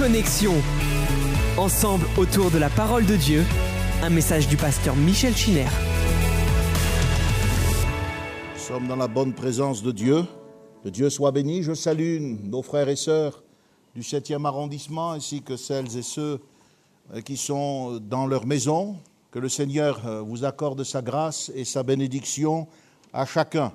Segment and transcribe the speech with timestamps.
[0.00, 0.54] Connexion.
[1.58, 3.44] Ensemble autour de la parole de Dieu,
[4.02, 5.66] un message du pasteur Michel Chiner.
[8.54, 10.24] Nous sommes dans la bonne présence de Dieu.
[10.82, 11.62] Que Dieu soit béni.
[11.62, 13.42] Je salue nos frères et sœurs
[13.94, 16.40] du 7e arrondissement ainsi que celles et ceux
[17.14, 18.96] euh, qui sont dans leur maison.
[19.30, 22.68] Que le Seigneur euh, vous accorde sa grâce et sa bénédiction
[23.12, 23.74] à chacun.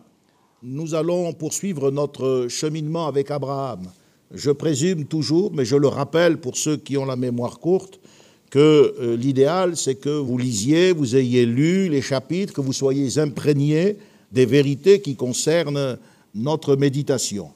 [0.64, 3.92] Nous allons poursuivre notre cheminement avec Abraham.
[4.36, 8.02] Je présume toujours, mais je le rappelle pour ceux qui ont la mémoire courte,
[8.50, 13.18] que euh, l'idéal, c'est que vous lisiez, vous ayez lu les chapitres, que vous soyez
[13.18, 13.98] imprégnés
[14.34, 15.98] des vérités qui concernent
[16.34, 17.50] notre méditation.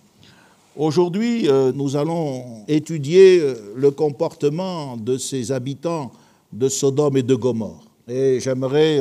[0.78, 6.14] Aujourd'hui, euh, nous allons étudier euh, le comportement de ces habitants
[6.54, 7.84] de Sodome et de Gomorre.
[8.08, 9.00] Et j'aimerais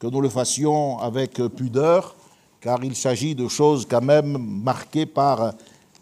[0.00, 2.14] que nous le fassions avec pudeur,
[2.60, 5.54] car il s'agit de choses quand même marquées par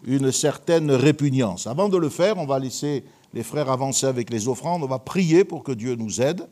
[0.08, 1.66] une certaine répugnance.
[1.66, 3.04] Avant de le faire, on va laisser
[3.34, 6.48] les frères avancer avec les offrandes, on va prier pour que Dieu nous aide,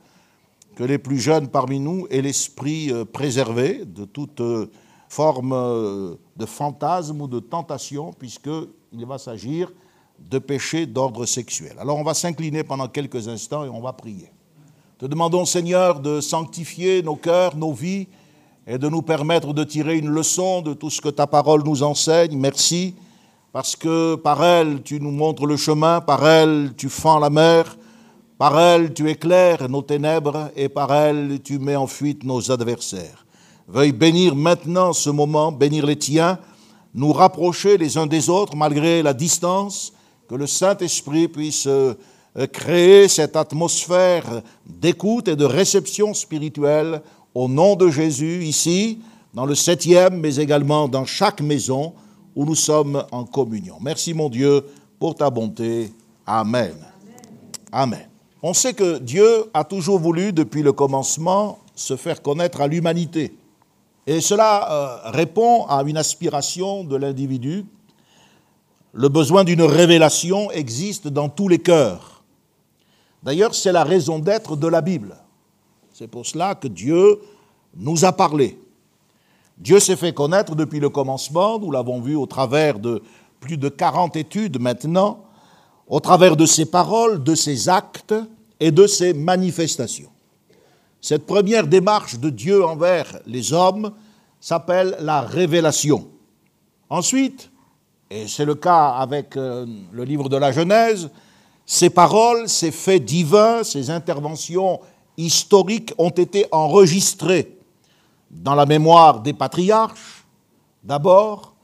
[0.77, 4.71] que les plus jeunes parmi nous aient l'esprit euh, préservé de toute euh,
[5.09, 9.73] forme euh, de fantasme ou de tentation, puisqu'il va s'agir
[10.19, 11.77] de péché d'ordre sexuel.
[11.79, 14.31] Alors on va s'incliner pendant quelques instants et on va prier.
[14.99, 18.07] Te demandons, Seigneur, de sanctifier nos cœurs, nos vies,
[18.67, 21.83] et de nous permettre de tirer une leçon de tout ce que ta parole nous
[21.83, 22.37] enseigne.
[22.37, 22.97] Merci
[23.57, 27.79] parce que par elle tu nous montres le chemin, par elle tu fends la mer,
[28.37, 33.25] par elle tu éclaires nos ténèbres et par elle tu mets en fuite nos adversaires.
[33.67, 36.39] Veuille bénir maintenant ce moment, bénir les tiens,
[36.93, 39.95] nous rapprocher les uns des autres malgré la distance,
[40.29, 41.95] que le Saint-Esprit puisse euh,
[42.53, 47.01] créer cette atmosphère d'écoute et de réception spirituelle
[47.35, 48.99] au nom de Jésus ici,
[49.33, 51.95] dans le septième, mais également dans chaque maison
[52.37, 53.79] où nous sommes en communion.
[53.81, 54.63] Merci mon Dieu
[55.01, 55.91] pour ta bonté.
[56.27, 56.75] Amen.
[57.73, 58.09] Amen.
[58.43, 63.35] On sait que Dieu a toujours voulu, depuis le commencement, se faire connaître à l'humanité.
[64.07, 67.65] Et cela euh, répond à une aspiration de l'individu.
[68.93, 72.23] Le besoin d'une révélation existe dans tous les cœurs.
[73.23, 75.17] D'ailleurs, c'est la raison d'être de la Bible.
[75.93, 77.19] C'est pour cela que Dieu
[77.75, 78.59] nous a parlé.
[79.59, 83.03] Dieu s'est fait connaître depuis le commencement, nous l'avons vu au travers de
[83.41, 85.25] plus de 40 études maintenant,
[85.89, 88.15] au travers de ses paroles, de ses actes
[88.61, 90.11] et de ses manifestations.
[91.01, 93.93] Cette première démarche de Dieu envers les hommes
[94.41, 96.09] s'appelle la révélation.
[96.91, 97.51] Ensuite,
[98.11, 101.11] et c'est le cas avec euh, le livre de la Genèse,
[101.65, 104.81] ces paroles, ces faits divins, ces interventions
[105.17, 107.56] historiques ont été enregistrées
[108.31, 110.25] dans la mémoire des patriarches,
[110.83, 111.55] d'abord,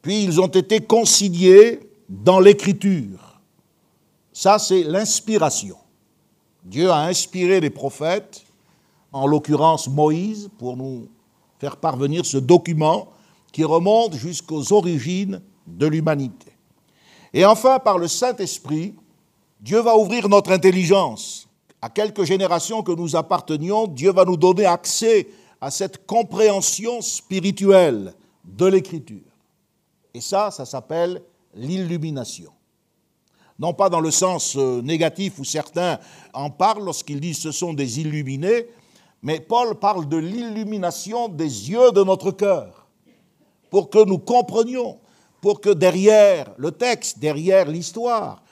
[0.00, 3.40] puis ils ont été conciliés dans l'écriture.
[4.32, 5.76] Ça, c'est l'inspiration.
[6.64, 8.44] Dieu a inspiré les prophètes,
[9.12, 11.08] en l'occurrence Moïse, pour nous
[11.58, 13.08] faire parvenir ce document
[13.52, 16.52] qui remonte jusqu'aux origines de l'humanité.
[17.32, 18.94] Et enfin, par le Saint-Esprit,
[19.60, 21.48] Dieu va ouvrir notre intelligence.
[21.80, 25.28] À quelques générations que nous appartenions, Dieu va nous donner accès
[25.62, 28.12] à cette compréhension spirituelle
[28.44, 29.30] de l'écriture.
[30.12, 31.22] Et ça, ça s'appelle
[31.54, 32.50] l'illumination.
[33.60, 36.00] Non pas dans le sens euh, négatif où certains
[36.32, 38.66] en parlent lorsqu'ils disent ce sont des illuminés,
[39.22, 42.88] mais Paul parle de l'illumination des yeux de notre cœur,
[43.70, 44.98] pour que nous comprenions,
[45.40, 48.42] pour que derrière le texte, derrière l'histoire,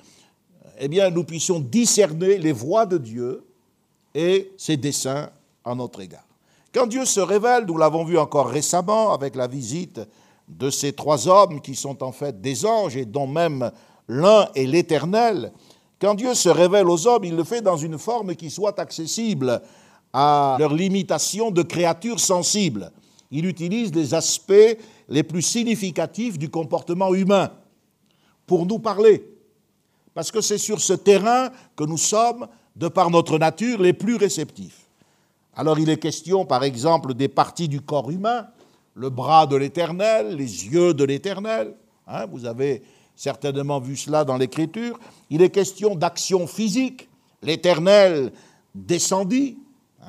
[0.78, 3.44] eh bien, nous puissions discerner les voies de Dieu
[4.15, 5.28] et ses desseins
[5.65, 6.29] à notre égard.
[6.72, 10.00] Quand Dieu se révèle, nous l'avons vu encore récemment avec la visite
[10.48, 13.70] de ces trois hommes qui sont en fait des anges et dont même
[14.08, 15.53] l'un est l'Éternel,
[16.00, 19.60] quand Dieu se révèle aux hommes, il le fait dans une forme qui soit accessible
[20.12, 22.91] à leur limitation de créatures sensibles.
[23.30, 24.78] Il utilise les aspects
[25.09, 27.50] les plus significatifs du comportement humain
[28.47, 29.25] pour nous parler.
[30.15, 34.16] Parce que c'est sur ce terrain que nous sommes, de par notre nature, les plus
[34.16, 34.90] réceptifs.
[35.60, 38.47] Alors il est question, par exemple, des parties du corps humain,
[38.95, 41.74] le bras de l'Éternel, les yeux de l'Éternel.
[42.07, 42.83] Hein, vous avez
[43.15, 44.98] certainement vu cela dans l'Écriture.
[45.28, 47.10] Il est question d'action physique.
[47.42, 48.33] L'Éternel
[48.74, 49.59] descendit,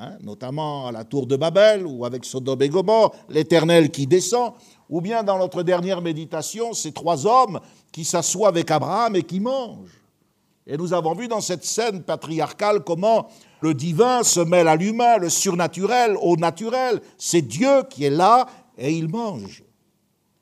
[0.00, 4.54] hein, notamment à la tour de Babel ou avec Sodome et Gomorre, l'Éternel qui descend,
[4.88, 7.60] ou bien dans notre dernière méditation, ces trois hommes
[7.92, 10.00] qui s'assoient avec Abraham et qui mangent.
[10.66, 13.28] Et nous avons vu dans cette scène patriarcale comment
[13.62, 17.00] le divin se mêle à l'humain, le surnaturel au naturel.
[17.16, 19.62] C'est Dieu qui est là et il mange.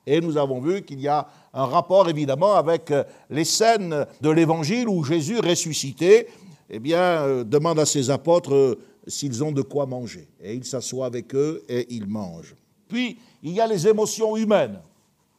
[0.06, 4.30] Et nous avons vu qu'il y a un rapport évidemment avec euh, les scènes de
[4.30, 6.28] l'Évangile où Jésus ressuscité
[6.70, 10.28] eh bien, euh, demande à ses apôtres euh, s'ils ont de quoi manger.
[10.42, 12.54] Et il s'assoit avec eux et il mange.
[12.88, 14.80] Puis, il y a les émotions humaines,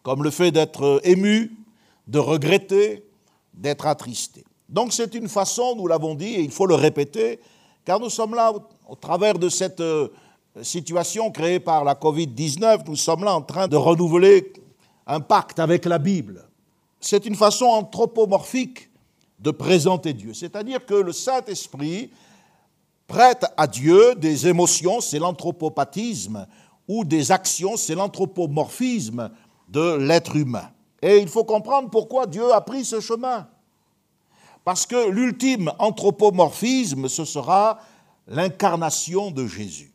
[0.04, 1.52] comme le fait d'être ému,
[2.08, 3.04] de regretter,
[3.54, 4.44] d'être attristé.
[4.70, 7.40] Donc c'est une façon, nous l'avons dit, et il faut le répéter,
[7.86, 8.54] car nous sommes là
[8.88, 9.84] au, travers de cette
[10.62, 14.54] situation créée par la Covid-19, nous sommes là en train de renouveler
[15.08, 16.48] un pacte avec la Bible.
[17.00, 18.90] C'est une façon anthropomorphique
[19.40, 20.34] de présenter Dieu.
[20.34, 22.12] C'est-à-dire que le Saint-Esprit
[23.08, 26.46] prête à Dieu des émotions, c'est l'anthropopathisme,
[26.88, 29.32] ou des actions, c'est l'anthropomorphisme
[29.68, 30.70] de l'être humain.
[31.02, 33.48] Et il faut comprendre pourquoi Dieu a pris ce chemin.
[34.64, 37.80] Parce que l'ultime anthropomorphisme, ce sera
[38.28, 39.92] l'incarnation de Jésus.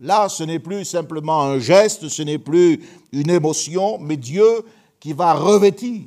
[0.00, 2.82] Là, ce n'est plus simplement un geste, ce n'est plus
[3.12, 4.64] une émotion, mais Dieu
[4.98, 6.02] qui va revêtir,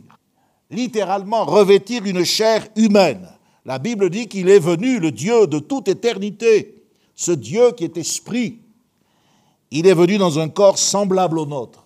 [0.69, 3.29] littéralement revêtir une chair humaine.
[3.63, 6.83] La Bible dit qu'il est venu le Dieu de toute éternité,
[7.15, 8.59] ce Dieu qui est esprit.
[9.71, 11.85] Il est venu dans un corps semblable au nôtre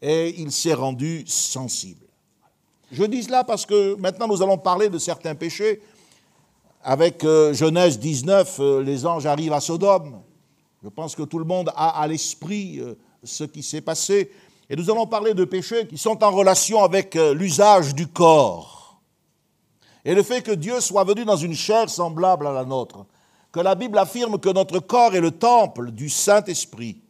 [0.00, 2.07] et il s'est rendu sensible.
[2.90, 5.82] Je dis cela parce que maintenant nous allons parler de certains péchés.
[6.82, 10.22] Avec euh, Genèse 19, euh, les anges arrivent à Sodome.
[10.82, 14.30] Je pense que tout le monde a à l'esprit euh, ce qui s'est passé.
[14.70, 19.00] Et nous allons parler de péchés qui sont en relation avec l'usage du corps.
[20.04, 23.06] Et le fait que Dieu soit venu dans une chair semblable à la nôtre.
[23.50, 27.00] Que la Bible affirme que notre corps est le temple du Saint-Esprit.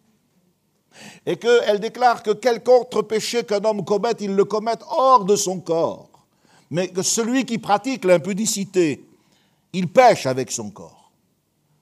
[1.26, 5.36] Et qu'elle déclare que quelque autre péché qu'un homme commette, il le commette hors de
[5.36, 6.08] son corps.
[6.70, 9.04] Mais que celui qui pratique l'impudicité,
[9.72, 11.10] il pêche avec son corps.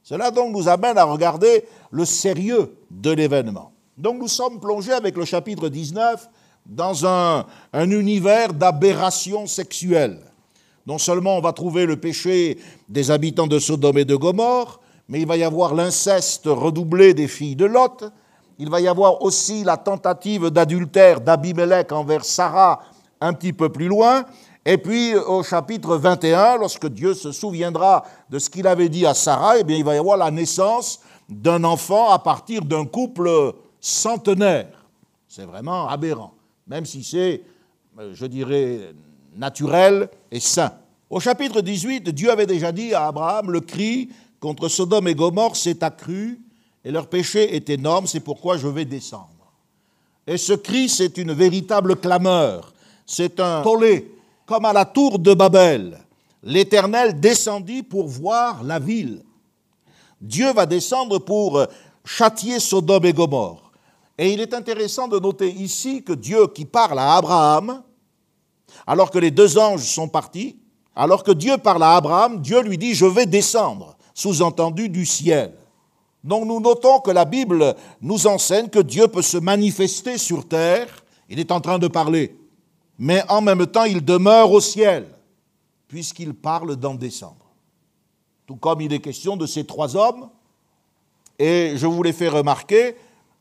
[0.02, 3.72] Cela donc nous amène à regarder le sérieux de l'événement.
[3.98, 6.28] Donc nous sommes plongés avec le chapitre 19
[6.66, 10.20] dans un, univers d'aberrations sexuelles.
[10.86, 12.58] Non seulement on va trouver le péché
[12.88, 17.28] des habitants de Sodome et de Gomorre, mais il va y avoir l'inceste redoublé des
[17.28, 18.04] filles de Lot,
[18.58, 22.80] il va y avoir aussi la tentative d'adultère d'Abimelech envers Sarah
[23.20, 24.24] un petit peu plus loin,
[24.64, 29.14] et puis au chapitre 21, lorsque Dieu se souviendra de ce qu'il avait dit à
[29.14, 33.54] Sarah, eh bien, il va y avoir la naissance d'un enfant à partir d'un couple
[33.80, 34.68] centenaire.
[35.28, 36.34] C'est vraiment aberrant,
[36.66, 37.42] même si c'est,
[37.98, 38.92] euh, je dirais,
[39.36, 40.72] naturel et sain.
[41.08, 44.10] Au chapitre 18, Dieu avait déjà dit à Abraham, le cri
[44.40, 46.40] contre Sodome et Gomorre s'est accru
[46.86, 49.52] et leur péché est énorme, c'est pourquoi je vais descendre.
[50.24, 52.72] Et ce cri, c'est une véritable clameur,
[53.04, 54.14] c'est un tollé,
[54.46, 55.98] comme à la tour de Babel.
[56.44, 59.24] L'Éternel descendit pour voir la ville.
[60.20, 61.60] Dieu va descendre pour
[62.04, 63.72] châtier Sodome et Gomorre.
[64.16, 67.82] Et il est intéressant de noter ici que Dieu qui parle à Abraham,
[68.86, 70.56] alors que les deux anges sont partis,
[70.94, 75.52] alors que Dieu parle à Abraham, Dieu lui dit, je vais descendre, sous-entendu du ciel.
[76.26, 80.88] Donc nous notons que la Bible nous enseigne que Dieu peut se manifester sur terre,
[81.28, 82.36] il est en train de parler.
[82.98, 85.06] Mais en même temps il demeure au ciel,
[85.86, 87.46] puisqu'il parle d'en descendre.
[88.44, 90.28] Tout comme il est question de ces trois hommes,
[91.38, 92.96] et je vous l'ai fait remarquer,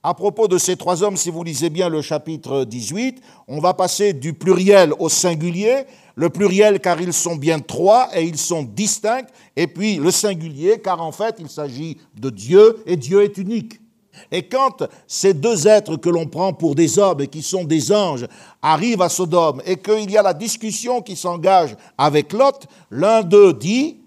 [0.07, 3.74] à propos de ces trois hommes, si vous lisez bien le chapitre 18, on va
[3.74, 8.62] passer du pluriel au singulier, le pluriel car ils sont bien trois et ils sont
[8.62, 13.35] distincts, et puis le singulier car en fait il s'agit de Dieu et Dieu est
[13.40, 13.81] unique.
[14.31, 17.92] Et quand ces deux êtres que l'on prend pour des hommes et qui sont des
[17.92, 18.28] anges
[18.62, 23.54] arrivent à Sodome et qu'il y a la discussion qui s'engage avec Lot, l'un d'eux
[23.54, 24.02] dit,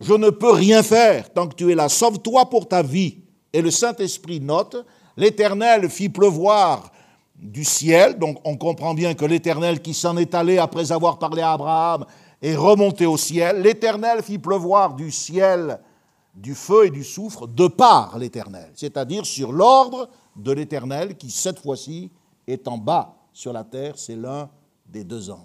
[0.00, 3.18] je ne peux rien faire tant que tu es là, sauve-toi pour ta vie.
[3.52, 4.84] Et le Saint-Esprit note,
[5.16, 6.90] l'Éternel fit pleuvoir
[7.36, 11.42] du ciel, donc on comprend bien que l'Éternel qui s'en est allé après avoir parlé
[11.42, 12.04] à Abraham
[12.40, 15.80] est remonté au ciel, l'Éternel fit pleuvoir du ciel
[16.34, 21.60] du feu et du soufre de par l'Éternel, c'est-à-dire sur l'ordre de l'Éternel qui, cette
[21.60, 22.10] fois-ci,
[22.46, 24.48] est en bas sur la terre, c'est l'un
[24.86, 25.38] des deux anges.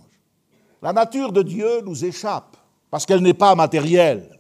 [0.82, 2.58] La nature de Dieu nous échappe
[2.90, 4.40] parce qu'elle n'est pas matérielle.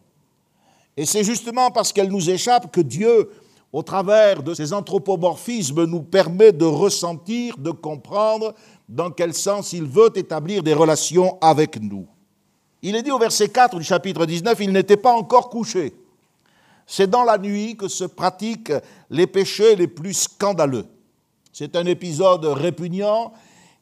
[0.98, 3.30] Et c'est justement parce qu'elle nous échappe que Dieu,
[3.72, 8.54] au travers de ses anthropomorphismes, nous permet de ressentir, de comprendre
[8.88, 12.08] dans quel sens il veut établir des relations avec nous.
[12.82, 15.94] Il est dit au verset 4 du chapitre 19, il n'était pas encore couché.
[16.88, 18.74] C'est dans la nuit que se pratiquent
[19.12, 20.86] les péchés les plus scandaleux.
[21.54, 23.34] C'est un épisode répugnant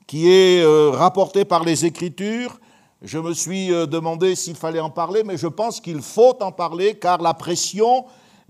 [0.08, 2.60] qui est euh, rapporté par les Écritures.
[3.02, 6.52] Je me suis euh, demandé s'il fallait en parler, mais je pense qu'il faut en
[6.52, 8.06] parler car la pression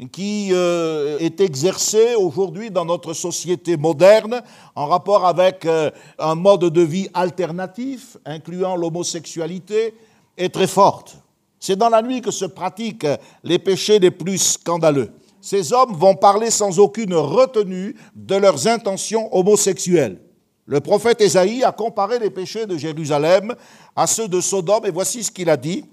[0.06, 4.42] qui euh, est exercée aujourd'hui dans notre société moderne
[4.76, 5.90] en rapport avec euh,
[6.20, 9.96] un mode de vie alternatif, incluant l'homosexualité,
[10.38, 11.18] est très forte.
[11.60, 13.08] C'est dans la nuit que se pratiquent
[13.44, 15.12] les péchés les plus scandaleux.
[15.42, 20.20] Ces hommes vont parler sans aucune retenue de leurs intentions homosexuelles.
[20.66, 23.56] Le prophète Ésaïe a comparé les péchés de Jérusalem
[23.96, 25.86] à ceux de Sodome, et voici ce qu'il a dit.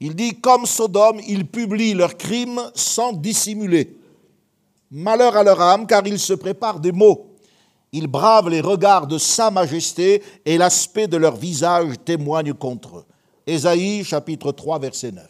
[0.00, 3.96] Il dit, comme Sodome, ils publient leurs crimes sans dissimuler.
[4.90, 7.34] Malheur à leur âme, car ils se préparent des maux.
[7.92, 13.04] Ils bravent les regards de Sa Majesté, et l'aspect de leur visage témoigne contre eux.
[13.46, 15.24] Ésaïe chapitre 3, verset 9.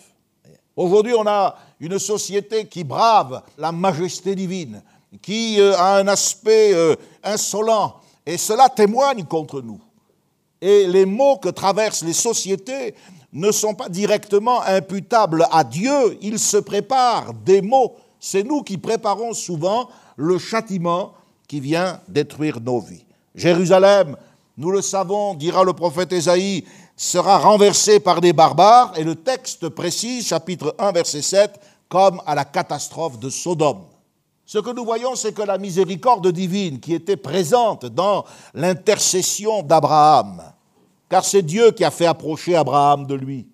[0.76, 4.82] Aujourd'hui, on a une société qui brave la majesté divine,
[5.22, 7.94] qui euh, a un aspect euh, insolent,
[8.24, 9.80] et cela témoigne contre nous.
[10.60, 12.94] Et les maux que traversent les sociétés
[13.32, 17.96] ne sont pas directement imputables à Dieu, ils se préparent des maux.
[18.20, 21.12] C'est nous qui préparons souvent le châtiment
[21.46, 23.04] qui vient détruire nos vies.
[23.34, 24.16] Jérusalem,
[24.56, 26.64] nous le savons, dira le prophète Ésaïe,
[26.96, 32.34] sera renversée par des barbares, et le texte précise, chapitre 1, verset 7, comme à
[32.34, 33.84] la catastrophe de Sodome.
[34.46, 40.40] Ce que nous voyons, c'est que la miséricorde divine qui était présente dans l'intercession d'Abraham,
[41.08, 43.46] car c'est Dieu qui a fait approcher Abraham de lui.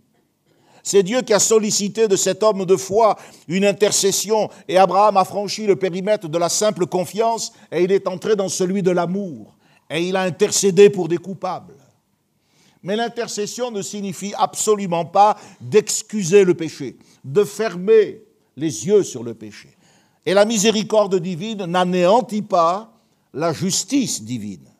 [0.82, 3.16] C'est Dieu qui a sollicité de cet homme de foi
[3.46, 8.08] une intercession, et Abraham a franchi le périmètre de la simple confiance, et il est
[8.08, 9.54] entré dans celui de l'amour,
[9.88, 11.76] et il a intercédé pour des coupables.
[12.82, 18.22] Mais l'intercession ne signifie absolument pas d'excuser le péché, de fermer
[18.56, 19.68] les yeux sur le péché.
[20.26, 22.92] Et la miséricorde divine n'anéantit pas
[23.32, 24.71] la justice divine.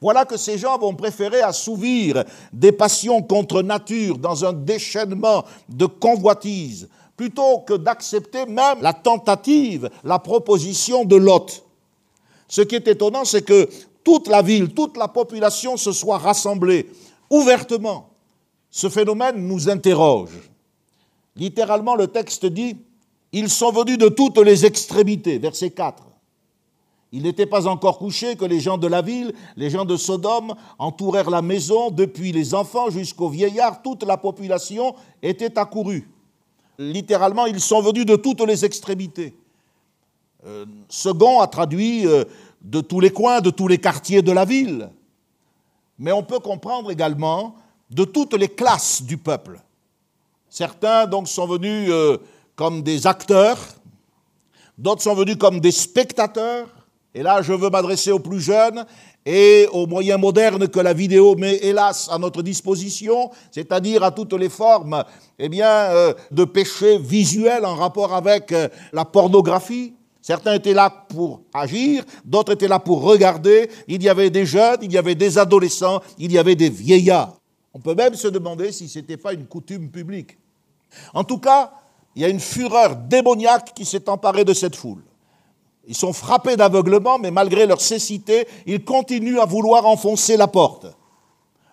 [0.00, 5.86] Voilà que ces gens vont préférer assouvir des passions contre nature dans un déchaînement de
[5.86, 11.64] convoitise, plutôt que d'accepter même la tentative, la proposition de Lot.
[12.48, 13.68] Ce qui est étonnant, c'est que
[14.04, 16.88] toute la ville, toute la population se soit rassemblée
[17.30, 18.10] ouvertement.
[18.70, 20.50] Ce phénomène nous interroge.
[21.34, 22.76] Littéralement, le texte dit,
[23.32, 26.05] ils sont venus de toutes les extrémités, verset 4.
[27.16, 30.54] Il n'était pas encore couché que les gens de la ville, les gens de Sodome,
[30.78, 36.10] entourèrent la maison, depuis les enfants jusqu'aux vieillards, toute la population était accourue.
[36.78, 39.34] Littéralement, ils sont venus de toutes les extrémités.
[40.44, 42.24] Euh, second a traduit euh,
[42.60, 44.90] de tous les coins, de tous les quartiers de la ville.
[45.98, 47.54] Mais on peut comprendre également
[47.88, 49.58] de toutes les classes du peuple.
[50.50, 52.18] Certains donc sont venus euh,
[52.56, 53.56] comme des acteurs,
[54.76, 56.75] d'autres sont venus comme des spectateurs,
[57.16, 58.84] et là, je veux m'adresser aux plus jeunes
[59.24, 64.34] et aux moyens modernes que la vidéo met hélas à notre disposition, c'est-à-dire à toutes
[64.34, 65.02] les formes
[65.38, 69.94] eh bien, euh, de péché visuel en rapport avec euh, la pornographie.
[70.20, 73.70] Certains étaient là pour agir, d'autres étaient là pour regarder.
[73.88, 77.34] Il y avait des jeunes, il y avait des adolescents, il y avait des vieillards.
[77.72, 80.36] On peut même se demander si ce n'était pas une coutume publique.
[81.14, 81.72] En tout cas,
[82.14, 85.00] il y a une fureur démoniaque qui s'est emparée de cette foule.
[85.86, 90.86] Ils sont frappés d'aveuglement, mais malgré leur cécité, ils continuent à vouloir enfoncer la porte.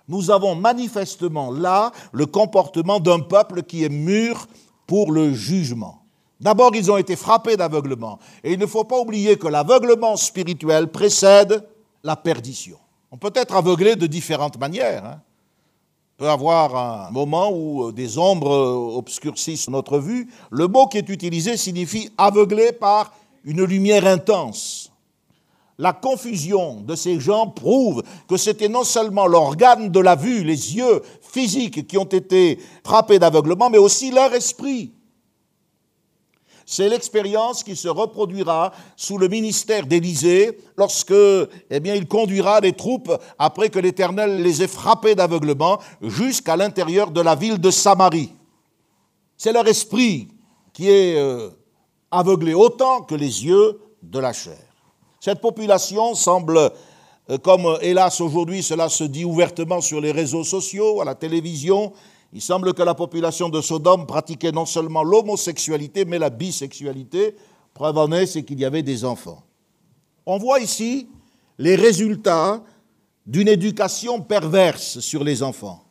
[0.07, 4.47] Nous avons manifestement là le comportement d'un peuple qui est mûr
[4.85, 6.03] pour le jugement.
[6.39, 8.19] D'abord, ils ont été frappés d'aveuglement.
[8.43, 11.65] Et il ne faut pas oublier que l'aveuglement spirituel précède
[12.03, 12.77] la perdition.
[13.11, 15.05] On peut être aveuglé de différentes manières.
[15.05, 15.21] Hein.
[16.17, 18.51] On peut avoir un moment où des ombres
[18.97, 20.29] obscurcissent notre vue.
[20.51, 23.13] Le mot qui est utilisé signifie aveuglé par
[23.43, 24.91] une lumière intense.
[25.79, 30.75] La confusion de ces gens prouve que c'était non seulement l'organe de la vue, les
[30.75, 34.93] yeux physiques qui ont été frappés d'aveuglement, mais aussi leur esprit.
[36.65, 43.11] C'est l'expérience qui se reproduira sous le ministère d'Élysée lorsque eh il conduira les troupes,
[43.37, 48.31] après que l'Éternel les ait frappés d'aveuglement, jusqu'à l'intérieur de la ville de Samarie.
[49.35, 50.29] C'est leur esprit
[50.71, 51.17] qui est
[52.13, 54.59] aveuglés autant que les yeux de la chair.
[55.19, 60.43] Cette population semble, euh, comme euh, hélas aujourd'hui cela se dit ouvertement sur les réseaux
[60.43, 61.93] sociaux, à la télévision,
[62.33, 67.35] il semble que la population de Sodome pratiquait non seulement l'homosexualité, mais la bisexualité.
[67.73, 69.43] Preuve en est, c'est qu'il y avait des enfants.
[70.25, 71.07] On voit ici
[71.59, 72.63] les résultats
[73.25, 75.82] d'une éducation perverse sur les enfants.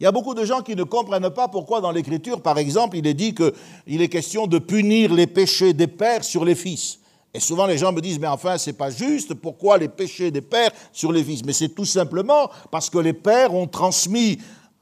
[0.00, 2.96] Il y a beaucoup de gens qui ne comprennent pas pourquoi dans l'Écriture, par exemple,
[2.96, 7.00] il est dit qu'il est question de punir les péchés des pères sur les fils.
[7.34, 10.30] Et souvent les gens me disent, mais enfin, ce n'est pas juste, pourquoi les péchés
[10.30, 11.44] des pères sur les fils?
[11.44, 14.38] Mais c'est tout simplement parce que les pères ont transmis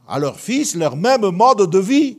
[0.07, 2.19] à leurs fils leur même mode de vie.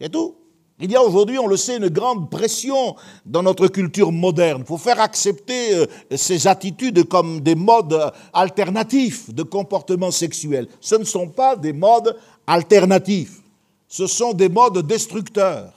[0.00, 0.34] C'est tout.
[0.82, 4.80] Il y a aujourd'hui, on le sait, une grande pression dans notre culture moderne pour
[4.80, 10.68] faire accepter euh, ces attitudes comme des modes alternatifs de comportement sexuel.
[10.80, 12.16] Ce ne sont pas des modes
[12.46, 13.40] alternatifs,
[13.88, 15.72] ce sont des modes destructeurs.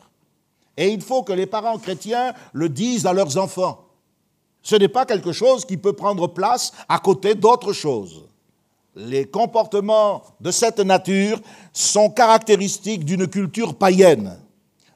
[0.77, 3.85] Et il faut que les parents chrétiens le disent à leurs enfants.
[4.61, 8.23] Ce n'est pas quelque chose qui peut prendre place à côté d'autres choses.
[8.95, 11.39] Les comportements de cette nature
[11.73, 14.37] sont caractéristiques d'une culture païenne.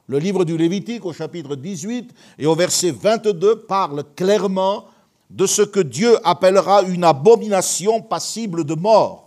[0.08, 4.86] Le livre du Lévitique au chapitre 18 et au verset 22 parle clairement
[5.30, 9.27] de ce que Dieu appellera une abomination passible de mort.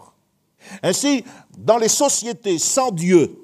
[0.82, 1.24] Ainsi,
[1.58, 3.36] dans les sociétés sans Dieu,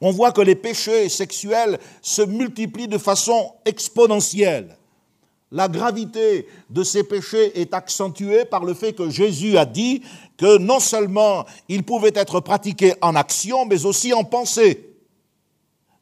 [0.00, 4.76] on voit que les péchés sexuels se multiplient de façon exponentielle.
[5.52, 10.02] La gravité de ces péchés est accentuée par le fait que Jésus a dit
[10.38, 14.91] que non seulement ils pouvaient être pratiqués en action, mais aussi en pensée.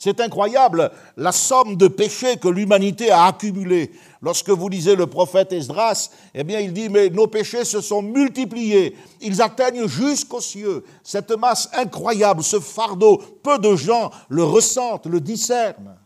[0.02, 3.92] C'est incroyable la somme de péchés que l'humanité a accumulés.
[4.23, 8.00] Lorsque vous lisez le prophète Esdras, eh bien, il dit, mais nos péchés se sont
[8.00, 8.97] multipliés.
[9.21, 10.85] Ils atteignent jusqu'aux cieux.
[11.04, 15.99] Cette masse incroyable, ce fardeau, peu de gens le ressentent, le discernent.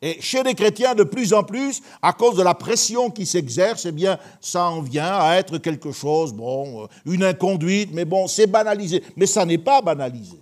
[0.00, 3.84] Et chez les chrétiens, de plus en plus, à cause de la pression qui s'exerce,
[3.84, 8.46] eh bien, ça en vient à être quelque chose, euh, une inconduite, mais bon, c'est
[8.46, 9.02] banalisé.
[9.14, 10.40] Mais ça n'est pas banalisé.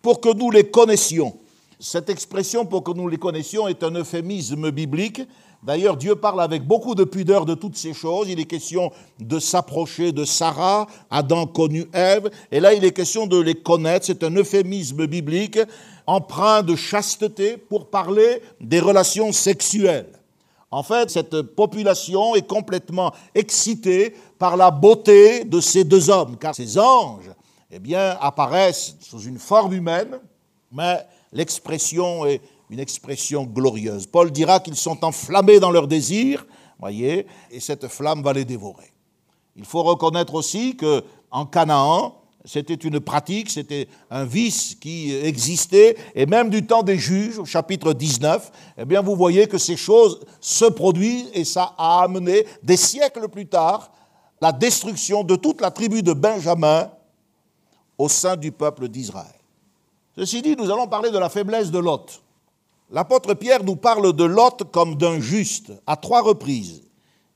[0.00, 1.36] Pour que nous les connaissions,
[1.80, 5.22] cette expression, pour que nous les connaissions, est un euphémisme biblique.
[5.62, 8.28] D'ailleurs, Dieu parle avec beaucoup de pudeur de toutes ces choses.
[8.28, 13.26] Il est question de s'approcher de Sarah, Adam connu Ève, et là il est question
[13.26, 14.06] de les connaître.
[14.06, 15.58] C'est un euphémisme biblique
[16.06, 20.12] empreint de chasteté pour parler des relations sexuelles.
[20.70, 26.54] En fait, cette population est complètement excitée par la beauté de ces deux hommes, car
[26.54, 27.30] ces anges
[27.70, 30.18] eh bien, apparaissent sous une forme humaine,
[30.72, 34.06] mais l'expression est une expression glorieuse.
[34.06, 36.46] Paul dira qu'ils sont enflammés dans leur désir,
[36.78, 38.92] voyez, et cette flamme va les dévorer.
[39.56, 45.96] Il faut reconnaître aussi que en Canaan, c'était une pratique, c'était un vice qui existait,
[46.14, 49.76] et même du temps des juges, au chapitre 19, eh bien vous voyez que ces
[49.76, 53.92] choses se produisent, et ça a amené, des siècles plus tard,
[54.40, 56.90] la destruction de toute la tribu de Benjamin
[57.98, 59.39] au sein du peuple d'Israël.
[60.16, 62.22] Ceci dit, nous allons parler de la faiblesse de Lot.
[62.90, 66.82] L'apôtre Pierre nous parle de Lot comme d'un juste à trois reprises.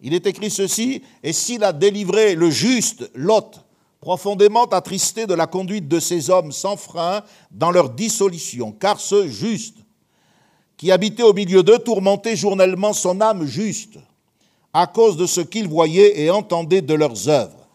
[0.00, 3.64] Il est écrit ceci, et s'il a délivré le juste, Lot,
[4.00, 9.28] profondément attristé de la conduite de ces hommes sans frein dans leur dissolution, car ce
[9.28, 9.76] juste,
[10.76, 13.98] qui habitait au milieu d'eux, tourmentait journellement son âme juste,
[14.72, 17.68] à cause de ce qu'il voyait et entendait de leurs œuvres.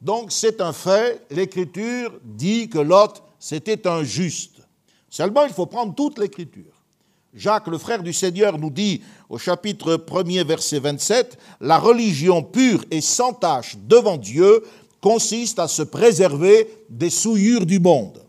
[0.00, 4.60] Donc c'est un fait, l'Écriture dit que Lot c'était un juste.
[5.08, 6.72] Seulement, il faut prendre toute l'Écriture.
[7.34, 12.84] Jacques, le frère du Seigneur, nous dit au chapitre 1er, verset 27, La religion pure
[12.90, 14.64] et sans tache devant Dieu
[15.00, 18.24] consiste à se préserver des souillures du monde.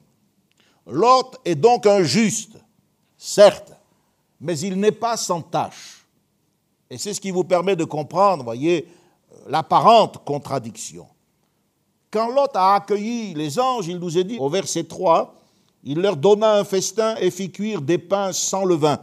[0.86, 2.58] L'autre est donc un juste,
[3.17, 3.74] certes,
[4.39, 6.06] mais il n'est pas sans tache.
[6.89, 8.88] Et c'est ce qui vous permet de comprendre, voyez,
[9.48, 11.08] l'apparente contradiction.
[12.17, 15.36] Quand Lot a accueilli les anges, il nous est dit au verset 3,
[15.84, 18.97] il leur donna un festin et fit cuire des pains sans levain.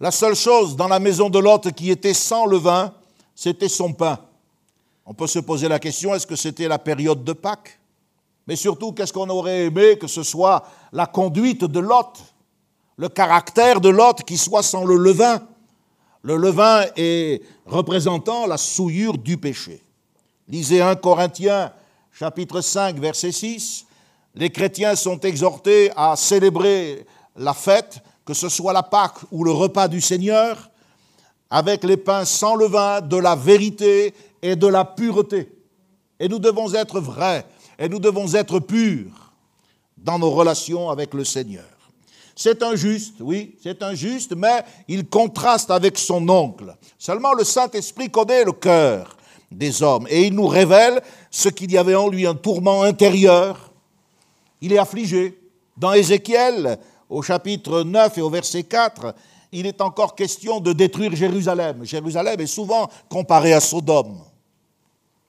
[0.00, 2.94] La seule chose dans la maison de Lot qui était sans levain,
[3.34, 4.18] c'était son pain.
[5.04, 7.78] On peut se poser la question, est-ce que c'était la période de Pâques?
[8.46, 12.18] Mais surtout, qu'est-ce qu'on aurait aimé que ce soit la conduite de Lot,
[12.96, 15.42] le caractère de Lot qui soit sans le levain?
[16.22, 19.82] Le levain est représentant la souillure du péché.
[20.48, 21.74] Lisez 1 Corinthiens
[22.20, 23.86] chapitre 5, verset 6,
[24.34, 29.52] les chrétiens sont exhortés à célébrer la fête, que ce soit la Pâque ou le
[29.52, 30.68] repas du Seigneur,
[31.48, 35.50] avec les pains sans levain, de la vérité et de la pureté.
[36.18, 37.46] Et nous devons être vrais,
[37.78, 39.32] et nous devons être purs
[39.96, 41.64] dans nos relations avec le Seigneur.
[42.36, 46.76] C'est injuste, oui, c'est injuste, mais il contraste avec son oncle.
[46.98, 49.16] Seulement le Saint-Esprit connaît le cœur
[49.50, 50.06] des hommes.
[50.08, 53.72] Et il nous révèle ce qu'il y avait en lui, un tourment intérieur.
[54.60, 55.38] Il est affligé.
[55.76, 59.14] Dans Ézéchiel, au chapitre 9 et au verset 4,
[59.52, 61.84] il est encore question de détruire Jérusalem.
[61.84, 64.18] Jérusalem est souvent comparée à Sodome.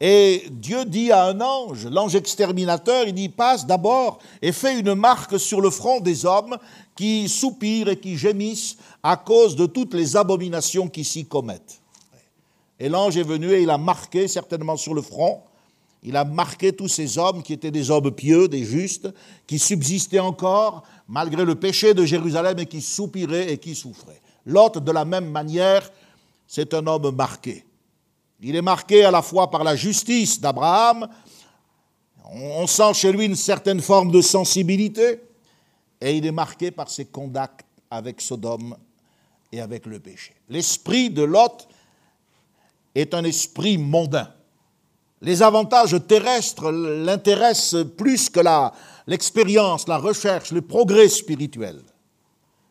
[0.03, 4.95] Et Dieu dit à un ange, l'ange exterminateur, il dit passe d'abord et fais une
[4.95, 6.57] marque sur le front des hommes
[6.95, 11.80] qui soupirent et qui gémissent à cause de toutes les abominations qui s'y commettent.
[12.81, 15.43] Et l'ange est venu et il a marqué certainement sur le front.
[16.01, 19.07] Il a marqué tous ces hommes qui étaient des hommes pieux, des justes,
[19.45, 24.19] qui subsistaient encore malgré le péché de Jérusalem et qui soupiraient et qui souffraient.
[24.47, 25.91] Lot, de la même manière,
[26.47, 27.63] c'est un homme marqué.
[28.41, 31.07] Il est marqué à la fois par la justice d'Abraham,
[32.33, 35.21] on sent chez lui une certaine forme de sensibilité,
[36.01, 38.75] et il est marqué par ses contacts avec Sodome
[39.51, 40.33] et avec le péché.
[40.49, 41.67] L'esprit de Lot
[42.95, 44.29] est un esprit mondain.
[45.21, 48.39] Les avantages terrestres l'intéressent plus que
[49.05, 51.81] l'expérience, la recherche, le progrès spirituel.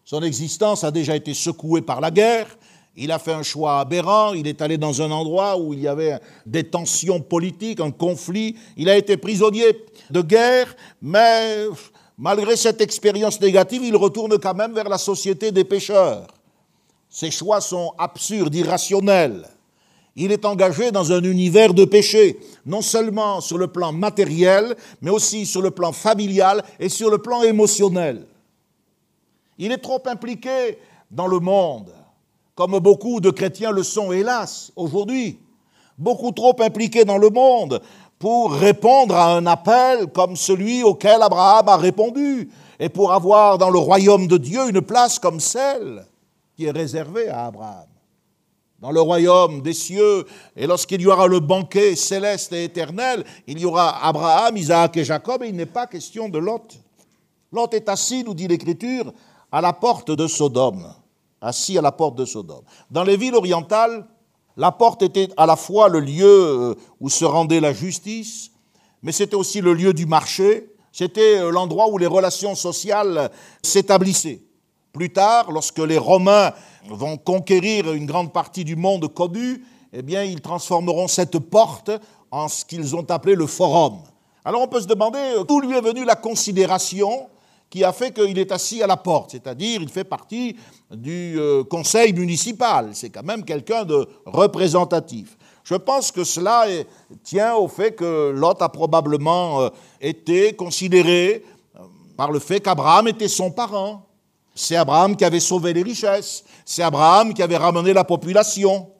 [0.04, 2.48] Son existence a déjà été secouée par la guerre,
[2.96, 5.88] il a fait un choix aberrant, il est allé dans un endroit où il y
[5.88, 11.66] avait des tensions politiques, un conflit, il a été prisonnier de guerre, mais
[12.18, 16.26] malgré cette expérience négative, il retourne quand même vers la société des pécheurs.
[17.08, 19.48] Ses choix sont absurdes, irrationnels.
[20.22, 25.10] Il est engagé dans un univers de péché, non seulement sur le plan matériel, mais
[25.10, 28.26] aussi sur le plan familial et sur le plan émotionnel.
[29.56, 30.76] Il est trop impliqué
[31.10, 31.94] dans le monde,
[32.54, 35.38] comme beaucoup de chrétiens le sont, hélas, aujourd'hui.
[35.96, 37.80] Beaucoup trop impliqué dans le monde
[38.18, 43.70] pour répondre à un appel comme celui auquel Abraham a répondu, et pour avoir dans
[43.70, 46.04] le royaume de Dieu une place comme celle
[46.54, 47.89] qui est réservée à Abraham
[48.80, 50.24] dans le royaume des cieux,
[50.56, 55.04] et lorsqu'il y aura le banquet céleste et éternel, il y aura Abraham, Isaac et
[55.04, 56.78] Jacob, et il n'est pas question de Lot.
[57.52, 59.12] Lot est assis, nous dit l'Écriture,
[59.52, 60.94] à la porte de Sodome.
[61.42, 62.64] Assis à la porte de Sodome.
[62.90, 64.06] Dans les villes orientales,
[64.56, 68.50] la porte était à la fois le lieu euh, où se rendait la justice,
[69.02, 73.30] mais c'était aussi le lieu du marché, c'était euh, l'endroit où les relations sociales
[73.62, 74.42] s'établissaient.
[74.92, 76.52] Plus tard, lorsque les Romains
[76.88, 81.90] vont conquérir une grande partie du monde connu, eh bien, ils transformeront cette porte
[82.30, 83.98] en ce qu'ils ont appelé le forum.
[84.44, 87.28] Alors on peut se demander euh, d'où lui est venue la considération
[87.68, 90.56] qui a fait qu'il est assis à la porte, c'est-à-dire il fait partie
[90.90, 95.36] du euh, conseil municipal, c'est quand même quelqu'un de représentatif.
[95.62, 96.64] Je pense que cela
[97.22, 99.68] tient au fait que Lot a probablement euh,
[100.00, 101.44] été considéré
[102.16, 104.06] par le fait qu'Abraham était son parent.
[104.54, 106.44] C'est Abraham qui avait sauvé les richesses.
[106.72, 108.92] C'est Abraham qui avait ramené la population.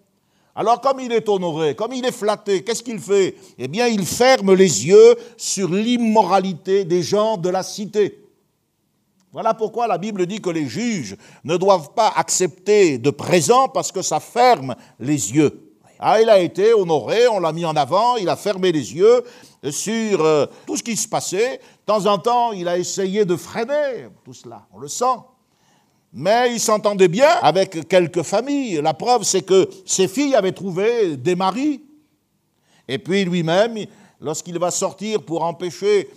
[0.56, 3.36] Alors comme il est honoré, comme il est flatté, qu'est-ce qu'il fait?
[3.58, 8.24] Eh bien, il ferme les yeux sur l'immoralité des gens de la cité.
[9.30, 13.92] Voilà pourquoi la Bible dit que les juges ne doivent pas accepter de présent parce
[13.92, 15.76] que ça ferme les yeux.
[16.00, 19.22] Ah, il a été honoré, on l'a mis en avant, il a fermé les yeux
[19.70, 21.58] sur euh, tout ce qui se passait.
[21.58, 25.04] De temps en temps, il a essayé de freiner tout cela, on le sent.
[26.12, 28.80] Mais il s'entendait bien avec quelques familles.
[28.82, 31.82] La preuve, c'est que ses filles avaient trouvé des maris.
[32.88, 33.78] Et puis lui-même,
[34.20, 36.10] lorsqu'il va sortir pour empêcher